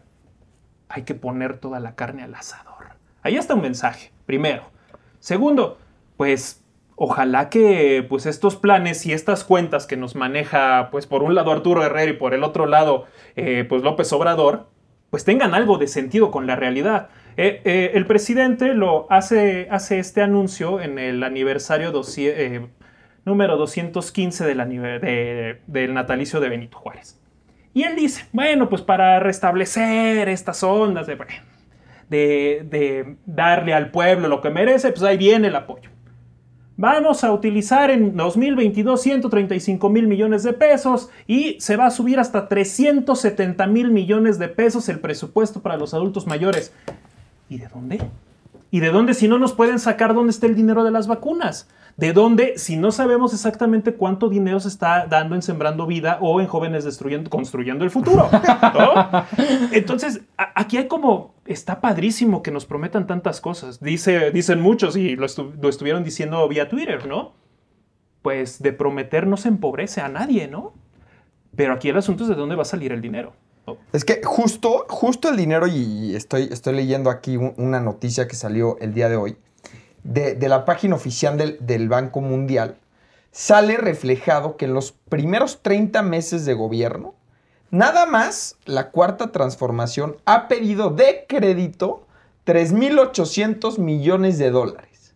Hay 0.88 1.02
que 1.02 1.14
poner 1.14 1.58
toda 1.58 1.80
la 1.80 1.94
carne 1.94 2.22
al 2.22 2.34
asador. 2.34 2.67
Ahí 3.28 3.36
está 3.36 3.52
un 3.52 3.60
mensaje, 3.60 4.10
primero. 4.24 4.62
Segundo, 5.20 5.76
pues 6.16 6.64
ojalá 6.96 7.50
que 7.50 8.02
pues 8.08 8.24
estos 8.24 8.56
planes 8.56 9.04
y 9.04 9.12
estas 9.12 9.44
cuentas 9.44 9.86
que 9.86 9.98
nos 9.98 10.16
maneja 10.16 10.88
pues 10.90 11.06
por 11.06 11.22
un 11.22 11.34
lado 11.34 11.52
Arturo 11.52 11.84
Herrera 11.84 12.10
y 12.10 12.14
por 12.14 12.32
el 12.32 12.42
otro 12.42 12.64
lado 12.64 13.04
eh, 13.36 13.66
pues 13.68 13.82
López 13.82 14.10
Obrador 14.14 14.70
pues 15.10 15.26
tengan 15.26 15.52
algo 15.52 15.76
de 15.76 15.88
sentido 15.88 16.30
con 16.30 16.46
la 16.46 16.56
realidad. 16.56 17.10
Eh, 17.36 17.60
eh, 17.66 17.90
el 17.92 18.06
presidente 18.06 18.72
lo 18.72 19.06
hace, 19.10 19.68
hace 19.70 19.98
este 19.98 20.22
anuncio 20.22 20.80
en 20.80 20.98
el 20.98 21.22
aniversario 21.22 21.92
número 23.26 23.58
215 23.58 24.46
del, 24.46 25.58
del 25.66 25.92
natalicio 25.92 26.40
de 26.40 26.48
Benito 26.48 26.78
Juárez. 26.78 27.20
Y 27.74 27.82
él 27.82 27.94
dice, 27.94 28.24
bueno, 28.32 28.70
pues 28.70 28.80
para 28.80 29.20
restablecer 29.20 30.30
estas 30.30 30.62
ondas 30.62 31.06
de, 31.06 31.18
de 32.08 33.16
darle 33.26 33.74
al 33.74 33.90
pueblo 33.90 34.28
lo 34.28 34.40
que 34.40 34.50
merece, 34.50 34.90
pues 34.90 35.02
ahí 35.02 35.16
viene 35.16 35.48
el 35.48 35.56
apoyo. 35.56 35.90
Vamos 36.80 37.24
a 37.24 37.32
utilizar 37.32 37.90
en 37.90 38.16
2022 38.16 39.02
135 39.02 39.90
mil 39.90 40.06
millones 40.06 40.44
de 40.44 40.52
pesos 40.52 41.10
y 41.26 41.60
se 41.60 41.76
va 41.76 41.86
a 41.86 41.90
subir 41.90 42.20
hasta 42.20 42.46
370 42.48 43.66
mil 43.66 43.90
millones 43.90 44.38
de 44.38 44.46
pesos 44.46 44.88
el 44.88 45.00
presupuesto 45.00 45.60
para 45.60 45.76
los 45.76 45.92
adultos 45.92 46.28
mayores. 46.28 46.72
¿Y 47.48 47.58
de 47.58 47.66
dónde? 47.66 47.98
¿Y 48.70 48.80
de 48.80 48.90
dónde 48.90 49.14
si 49.14 49.28
no 49.28 49.38
nos 49.38 49.54
pueden 49.54 49.78
sacar 49.78 50.14
dónde 50.14 50.30
está 50.30 50.46
el 50.46 50.54
dinero 50.54 50.84
de 50.84 50.90
las 50.90 51.06
vacunas? 51.06 51.68
¿De 51.96 52.12
dónde 52.12 52.58
si 52.58 52.76
no 52.76 52.92
sabemos 52.92 53.32
exactamente 53.32 53.94
cuánto 53.94 54.28
dinero 54.28 54.60
se 54.60 54.68
está 54.68 55.06
dando 55.06 55.34
en 55.34 55.42
Sembrando 55.42 55.86
Vida 55.86 56.18
o 56.20 56.40
en 56.40 56.46
Jóvenes 56.46 56.84
Destruyendo, 56.84 57.30
Construyendo 57.30 57.84
el 57.84 57.90
Futuro? 57.90 58.28
Entonces, 59.72 60.20
aquí 60.36 60.76
hay 60.76 60.86
como, 60.86 61.34
está 61.46 61.80
padrísimo 61.80 62.42
que 62.42 62.50
nos 62.50 62.66
prometan 62.66 63.06
tantas 63.06 63.40
cosas. 63.40 63.80
Dice, 63.80 64.30
dicen 64.30 64.60
muchos 64.60 64.96
y 64.96 65.16
lo, 65.16 65.26
lo 65.60 65.68
estuvieron 65.68 66.04
diciendo 66.04 66.46
vía 66.46 66.68
Twitter, 66.68 67.06
¿no? 67.08 67.32
Pues 68.22 68.62
de 68.62 68.72
prometer 68.72 69.26
no 69.26 69.36
se 69.36 69.48
empobrece 69.48 70.00
a 70.00 70.08
nadie, 70.08 70.46
¿no? 70.46 70.74
Pero 71.56 71.72
aquí 71.72 71.88
el 71.88 71.96
asunto 71.96 72.24
es 72.24 72.28
de 72.28 72.36
dónde 72.36 72.54
va 72.54 72.62
a 72.62 72.66
salir 72.66 72.92
el 72.92 73.00
dinero. 73.00 73.32
Es 73.92 74.04
que 74.04 74.20
justo, 74.24 74.86
justo 74.88 75.28
el 75.28 75.36
dinero, 75.36 75.66
y 75.66 76.14
estoy, 76.14 76.48
estoy 76.52 76.74
leyendo 76.74 77.10
aquí 77.10 77.36
un- 77.36 77.54
una 77.56 77.80
noticia 77.80 78.26
que 78.28 78.36
salió 78.36 78.78
el 78.80 78.94
día 78.94 79.08
de 79.08 79.16
hoy, 79.16 79.36
de, 80.04 80.48
la 80.48 80.64
página 80.64 80.94
oficial 80.94 81.36
del, 81.60 81.88
Banco 81.88 82.20
Mundial, 82.20 82.76
sale 83.32 83.76
reflejado 83.76 84.56
que 84.56 84.64
en 84.64 84.74
los 84.74 84.92
primeros 84.92 85.60
30 85.62 86.02
meses 86.02 86.44
de 86.46 86.54
gobierno, 86.54 87.14
nada 87.70 88.06
más 88.06 88.56
la 88.64 88.90
cuarta 88.90 89.32
transformación 89.32 90.16
ha 90.24 90.48
pedido 90.48 90.90
de 90.90 91.26
crédito 91.28 92.06
3.800 92.46 93.78
millones 93.78 94.38
de 94.38 94.50
dólares. 94.50 95.14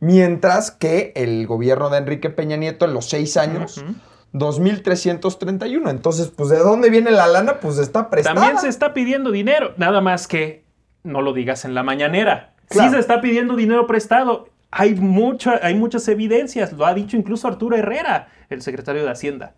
Mientras 0.00 0.70
que 0.70 1.12
el 1.14 1.46
gobierno 1.46 1.90
de 1.90 1.98
Enrique 1.98 2.30
Peña 2.30 2.56
Nieto 2.56 2.86
en 2.86 2.94
los 2.94 3.08
seis 3.08 3.36
años. 3.36 3.84
2.331. 4.32 5.90
Entonces, 5.90 6.28
pues, 6.28 6.48
¿de 6.50 6.58
dónde 6.58 6.90
viene 6.90 7.10
la 7.10 7.26
lana? 7.26 7.60
Pues 7.60 7.78
está 7.78 8.10
prestada. 8.10 8.36
También 8.36 8.58
se 8.58 8.68
está 8.68 8.94
pidiendo 8.94 9.30
dinero, 9.30 9.72
nada 9.76 10.00
más 10.00 10.26
que 10.28 10.64
no 11.02 11.22
lo 11.22 11.32
digas 11.32 11.64
en 11.64 11.74
la 11.74 11.82
mañanera. 11.82 12.54
Claro. 12.68 12.88
Sí 12.88 12.94
se 12.94 13.00
está 13.00 13.20
pidiendo 13.20 13.56
dinero 13.56 13.86
prestado. 13.86 14.48
Hay, 14.70 14.94
mucha, 14.94 15.58
hay 15.62 15.74
muchas 15.74 16.06
evidencias, 16.06 16.72
lo 16.72 16.86
ha 16.86 16.94
dicho 16.94 17.16
incluso 17.16 17.48
Arturo 17.48 17.76
Herrera, 17.76 18.28
el 18.50 18.62
secretario 18.62 19.02
de 19.02 19.10
Hacienda. 19.10 19.54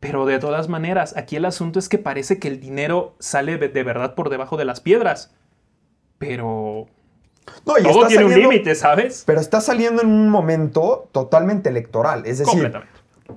Pero 0.00 0.26
de 0.26 0.40
todas 0.40 0.68
maneras, 0.68 1.16
aquí 1.16 1.36
el 1.36 1.44
asunto 1.44 1.78
es 1.78 1.88
que 1.88 1.96
parece 1.96 2.40
que 2.40 2.48
el 2.48 2.58
dinero 2.58 3.14
sale 3.20 3.56
de 3.56 3.82
verdad 3.84 4.16
por 4.16 4.30
debajo 4.30 4.56
de 4.56 4.64
las 4.64 4.80
piedras. 4.80 5.32
Pero 6.18 6.88
No, 7.64 7.78
y 7.78 7.82
todo 7.84 7.92
está 7.94 8.08
tiene 8.08 8.24
un 8.24 8.34
límite, 8.34 8.74
¿sabes? 8.74 9.22
Pero 9.24 9.40
está 9.40 9.60
saliendo 9.60 10.02
en 10.02 10.08
un 10.08 10.28
momento 10.28 11.08
totalmente 11.12 11.68
electoral. 11.68 12.26
Es 12.26 12.38
decir, 12.38 12.50
Completamente. 12.50 12.91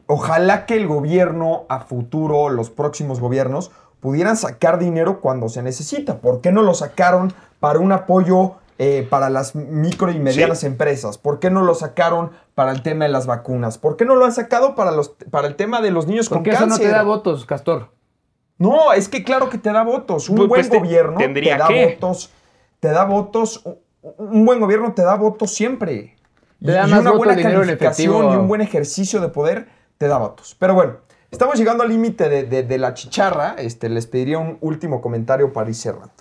Ojalá 0.08 0.66
que 0.66 0.76
el 0.76 0.88
gobierno 0.88 1.64
a 1.70 1.80
futuro, 1.82 2.50
los 2.50 2.70
próximos 2.70 3.20
gobiernos, 3.20 3.72
pudieran 4.00 4.38
sacar 4.38 4.78
dinero 4.80 5.20
cuando 5.22 5.50
se 5.50 5.64
necesita. 5.64 6.18
¿Por 6.20 6.42
qué 6.42 6.52
no 6.52 6.62
lo 6.62 6.74
sacaron 6.74 7.34
para 7.60 7.80
un 7.80 7.92
apoyo 7.92 8.54
eh, 8.78 9.08
para 9.10 9.30
las 9.30 9.56
micro 9.56 10.12
y 10.12 10.20
medianas 10.20 10.60
Sí. 10.60 10.66
empresas? 10.68 11.18
¿Por 11.18 11.40
qué 11.40 11.50
no 11.50 11.62
lo 11.62 11.74
sacaron 11.76 12.32
para 12.56 12.72
el 12.72 12.82
tema 12.84 13.06
de 13.06 13.12
las 13.12 13.26
vacunas? 13.26 13.78
¿Por 13.78 13.96
qué 13.98 14.06
no 14.06 14.16
lo 14.16 14.26
han 14.26 14.34
sacado 14.34 14.76
para, 14.76 14.92
los, 14.92 15.10
para 15.32 15.48
el 15.48 15.56
tema 15.56 15.82
de 15.82 15.92
los 15.92 16.08
niños 16.08 16.30
con 16.30 16.40
Porque 16.40 16.52
eso 16.52 16.62
no 16.66 16.70
cáncer? 16.70 16.88
te 16.88 16.92
da 16.92 17.04
votos, 17.04 17.46
Castor. 17.46 17.90
No, 18.58 18.94
es 18.94 19.10
que 19.10 19.24
claro 19.24 19.50
que 19.50 19.58
te 19.58 19.72
da 19.72 19.84
votos. 19.84 20.30
Un 20.30 20.36
Pues, 20.38 20.50
buen 20.50 20.62
pues, 20.62 20.70
te- 20.70 20.78
gobierno 20.80 21.18
tendría 21.18 21.58
te 21.58 21.60
da 21.74 21.86
votos. 21.88 22.30
Te 22.80 22.90
da 22.90 23.06
votos. 23.06 23.64
un- 24.18 24.46
buen 24.46 24.60
gobierno 24.60 24.94
te 24.94 25.02
da 25.04 25.16
votos 25.16 25.54
siempre. 25.54 26.16
Te 26.64 26.72
da 26.72 26.88
y 26.88 26.92
más 26.92 27.02
una 27.02 27.12
votos, 27.12 27.26
buena 27.26 27.42
calificación 27.42 28.14
efectivo. 28.16 28.34
y 28.34 28.38
un 28.38 28.48
buen 28.48 28.62
ejercicio 28.62 29.20
de 29.20 29.28
poder 29.30 29.68
te 29.98 30.08
da 30.08 30.18
votos. 30.18 30.56
Pero 30.60 30.74
bueno, 30.74 30.94
estamos 31.32 31.58
llegando 31.58 31.84
al 31.84 31.90
límite 31.90 32.30
de, 32.30 32.64
de- 32.64 32.78
la 32.78 32.94
chicharra. 32.94 33.56
Este, 33.58 33.90
les 33.90 34.08
pediría 34.08 34.40
un 34.40 34.58
último 34.62 35.02
comentario 35.02 35.54
para 35.54 35.70
ir 35.70 35.76
cerrando. 35.76 36.12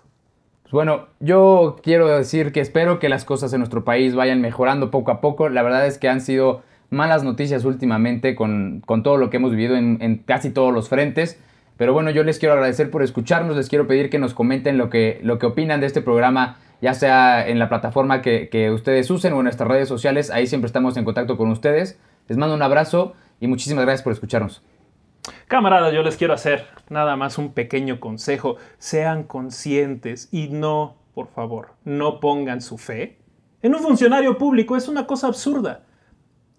Pues 0.63 0.73
bueno, 0.73 1.07
yo 1.21 1.77
quiero 1.83 2.07
decir 2.09 2.53
que 2.53 2.61
espero 2.61 2.99
que 2.99 3.09
las 3.09 3.25
cosas 3.25 3.53
en 3.53 3.61
nuestro 3.61 3.85
país 3.85 4.15
vayan 4.15 4.41
mejorando 4.41 4.91
poco 4.91 5.11
a 5.11 5.21
poco. 5.21 5.49
La 5.49 5.63
verdad 5.63 5.87
es 5.87 5.99
que 5.99 6.09
han 6.09 6.21
sido 6.21 6.63
malas 6.91 7.25
noticias 7.25 7.65
últimamente 7.65 8.35
con, 8.35 8.83
con 8.87 9.03
todo 9.03 9.17
lo 9.17 9.31
que 9.31 9.37
hemos 9.39 9.51
vivido 9.51 9.77
en, 9.77 9.99
en 10.01 10.19
casi 10.19 10.51
todos 10.51 10.73
los 10.73 10.89
frentes. 10.89 11.39
Pero 11.77 11.93
bueno, 11.93 12.11
yo 12.11 12.23
les 12.23 12.39
quiero 12.39 12.55
agradecer 12.55 12.89
por 12.91 13.03
escucharnos, 13.03 13.57
les 13.57 13.69
quiero 13.69 13.89
pedir 13.89 14.09
que 14.09 14.21
nos 14.21 14.33
comenten 14.33 14.79
lo 14.79 14.91
que, 14.91 15.19
lo 15.25 15.41
que 15.41 15.47
opinan 15.47 15.81
de 15.81 15.87
este 15.89 16.03
programa, 16.03 16.57
ya 16.81 16.95
sea 16.95 17.49
en 17.49 17.59
la 17.59 17.69
plataforma 17.69 18.23
que, 18.23 18.49
que 18.49 18.71
ustedes 18.71 19.11
usen 19.11 19.33
o 19.33 19.39
en 19.39 19.45
nuestras 19.45 19.69
redes 19.69 19.89
sociales. 19.89 20.31
Ahí 20.31 20.47
siempre 20.47 20.67
estamos 20.67 20.97
en 20.97 21.05
contacto 21.05 21.37
con 21.37 21.51
ustedes. 21.51 21.99
Les 22.29 22.39
mando 22.39 22.55
un 22.55 22.63
abrazo 22.63 23.15
y 23.41 23.47
muchísimas 23.47 23.85
gracias 23.85 24.03
por 24.03 24.13
escucharnos. 24.13 24.63
Camaradas, 25.49 25.93
yo 25.93 26.03
les 26.03 26.17
quiero 26.17 26.35
hacer 26.35 26.67
nada 26.89 27.17
más 27.17 27.39
un 27.39 27.53
pequeño 27.53 28.01
consejo. 28.01 28.57
Sean 28.79 29.25
conscientes 29.25 30.29
y 30.33 30.49
no, 30.49 30.97
por 31.15 31.29
favor, 31.29 31.73
no 31.85 32.21
pongan 32.21 32.61
su 32.61 32.79
fe 32.79 33.19
en 33.63 33.75
un 33.75 33.81
funcionario 33.81 34.37
público. 34.37 34.77
Es 34.77 34.89
una 34.89 35.07
cosa 35.07 35.29
absurda. 35.29 35.85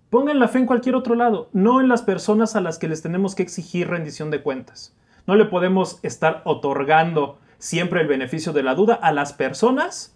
Pongan 0.10 0.40
la 0.40 0.48
fe 0.48 0.60
en 0.60 0.66
cualquier 0.66 0.96
otro 0.96 1.16
lado, 1.16 1.50
no 1.52 1.82
en 1.82 1.90
las 1.90 2.02
personas 2.02 2.56
a 2.56 2.62
las 2.62 2.78
que 2.78 2.88
les 2.88 3.02
tenemos 3.02 3.36
que 3.36 3.44
exigir 3.44 3.88
rendición 3.88 4.32
de 4.32 4.42
cuentas. 4.42 4.96
No 5.28 5.36
le 5.36 5.46
podemos 5.46 6.00
estar 6.04 6.42
otorgando 6.46 7.40
siempre 7.58 8.02
el 8.02 8.08
beneficio 8.08 8.54
de 8.54 8.64
la 8.64 8.76
duda 8.76 8.94
a 8.96 9.12
las 9.12 9.34
personas 9.34 10.15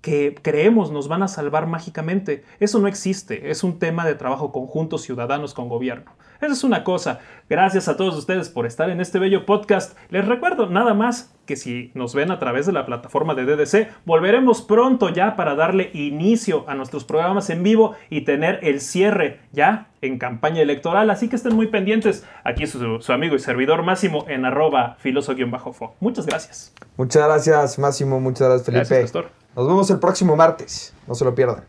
que 0.00 0.34
creemos 0.42 0.90
nos 0.90 1.08
van 1.08 1.22
a 1.22 1.28
salvar 1.28 1.66
mágicamente. 1.66 2.44
Eso 2.60 2.78
no 2.78 2.88
existe, 2.88 3.50
es 3.50 3.64
un 3.64 3.78
tema 3.78 4.06
de 4.06 4.14
trabajo 4.14 4.52
conjunto 4.52 4.98
ciudadanos 4.98 5.54
con 5.54 5.68
gobierno. 5.68 6.12
Esa 6.40 6.52
es 6.52 6.62
una 6.62 6.84
cosa. 6.84 7.18
Gracias 7.50 7.88
a 7.88 7.96
todos 7.96 8.16
ustedes 8.16 8.48
por 8.48 8.64
estar 8.64 8.90
en 8.90 9.00
este 9.00 9.18
bello 9.18 9.44
podcast. 9.44 9.98
Les 10.08 10.24
recuerdo 10.24 10.68
nada 10.68 10.94
más 10.94 11.34
que 11.46 11.56
si 11.56 11.90
nos 11.94 12.14
ven 12.14 12.30
a 12.30 12.38
través 12.38 12.64
de 12.66 12.72
la 12.72 12.86
plataforma 12.86 13.34
de 13.34 13.44
DDC, 13.44 13.88
volveremos 14.04 14.62
pronto 14.62 15.08
ya 15.08 15.34
para 15.34 15.56
darle 15.56 15.90
inicio 15.94 16.64
a 16.68 16.74
nuestros 16.74 17.04
programas 17.04 17.50
en 17.50 17.64
vivo 17.64 17.96
y 18.08 18.20
tener 18.20 18.60
el 18.62 18.80
cierre 18.80 19.40
ya 19.50 19.88
en 20.00 20.18
campaña 20.18 20.60
electoral. 20.60 21.10
Así 21.10 21.28
que 21.28 21.34
estén 21.34 21.56
muy 21.56 21.66
pendientes. 21.66 22.24
Aquí 22.44 22.68
su, 22.68 23.00
su 23.00 23.12
amigo 23.12 23.34
y 23.34 23.40
servidor 23.40 23.82
Máximo 23.82 24.24
en 24.28 24.44
arroba 24.44 24.96
filoso-fo. 25.00 25.94
Muchas 25.98 26.26
gracias. 26.26 26.72
Muchas 26.96 27.26
gracias, 27.26 27.78
Máximo. 27.80 28.20
Muchas 28.20 28.48
gracias, 28.48 28.66
Felipe. 28.66 28.78
Gracias, 28.78 29.00
Pastor. 29.12 29.47
Nos 29.58 29.66
vemos 29.66 29.90
el 29.90 29.98
próximo 29.98 30.36
martes. 30.36 30.92
No 31.08 31.16
se 31.16 31.24
lo 31.24 31.34
pierdan. 31.34 31.64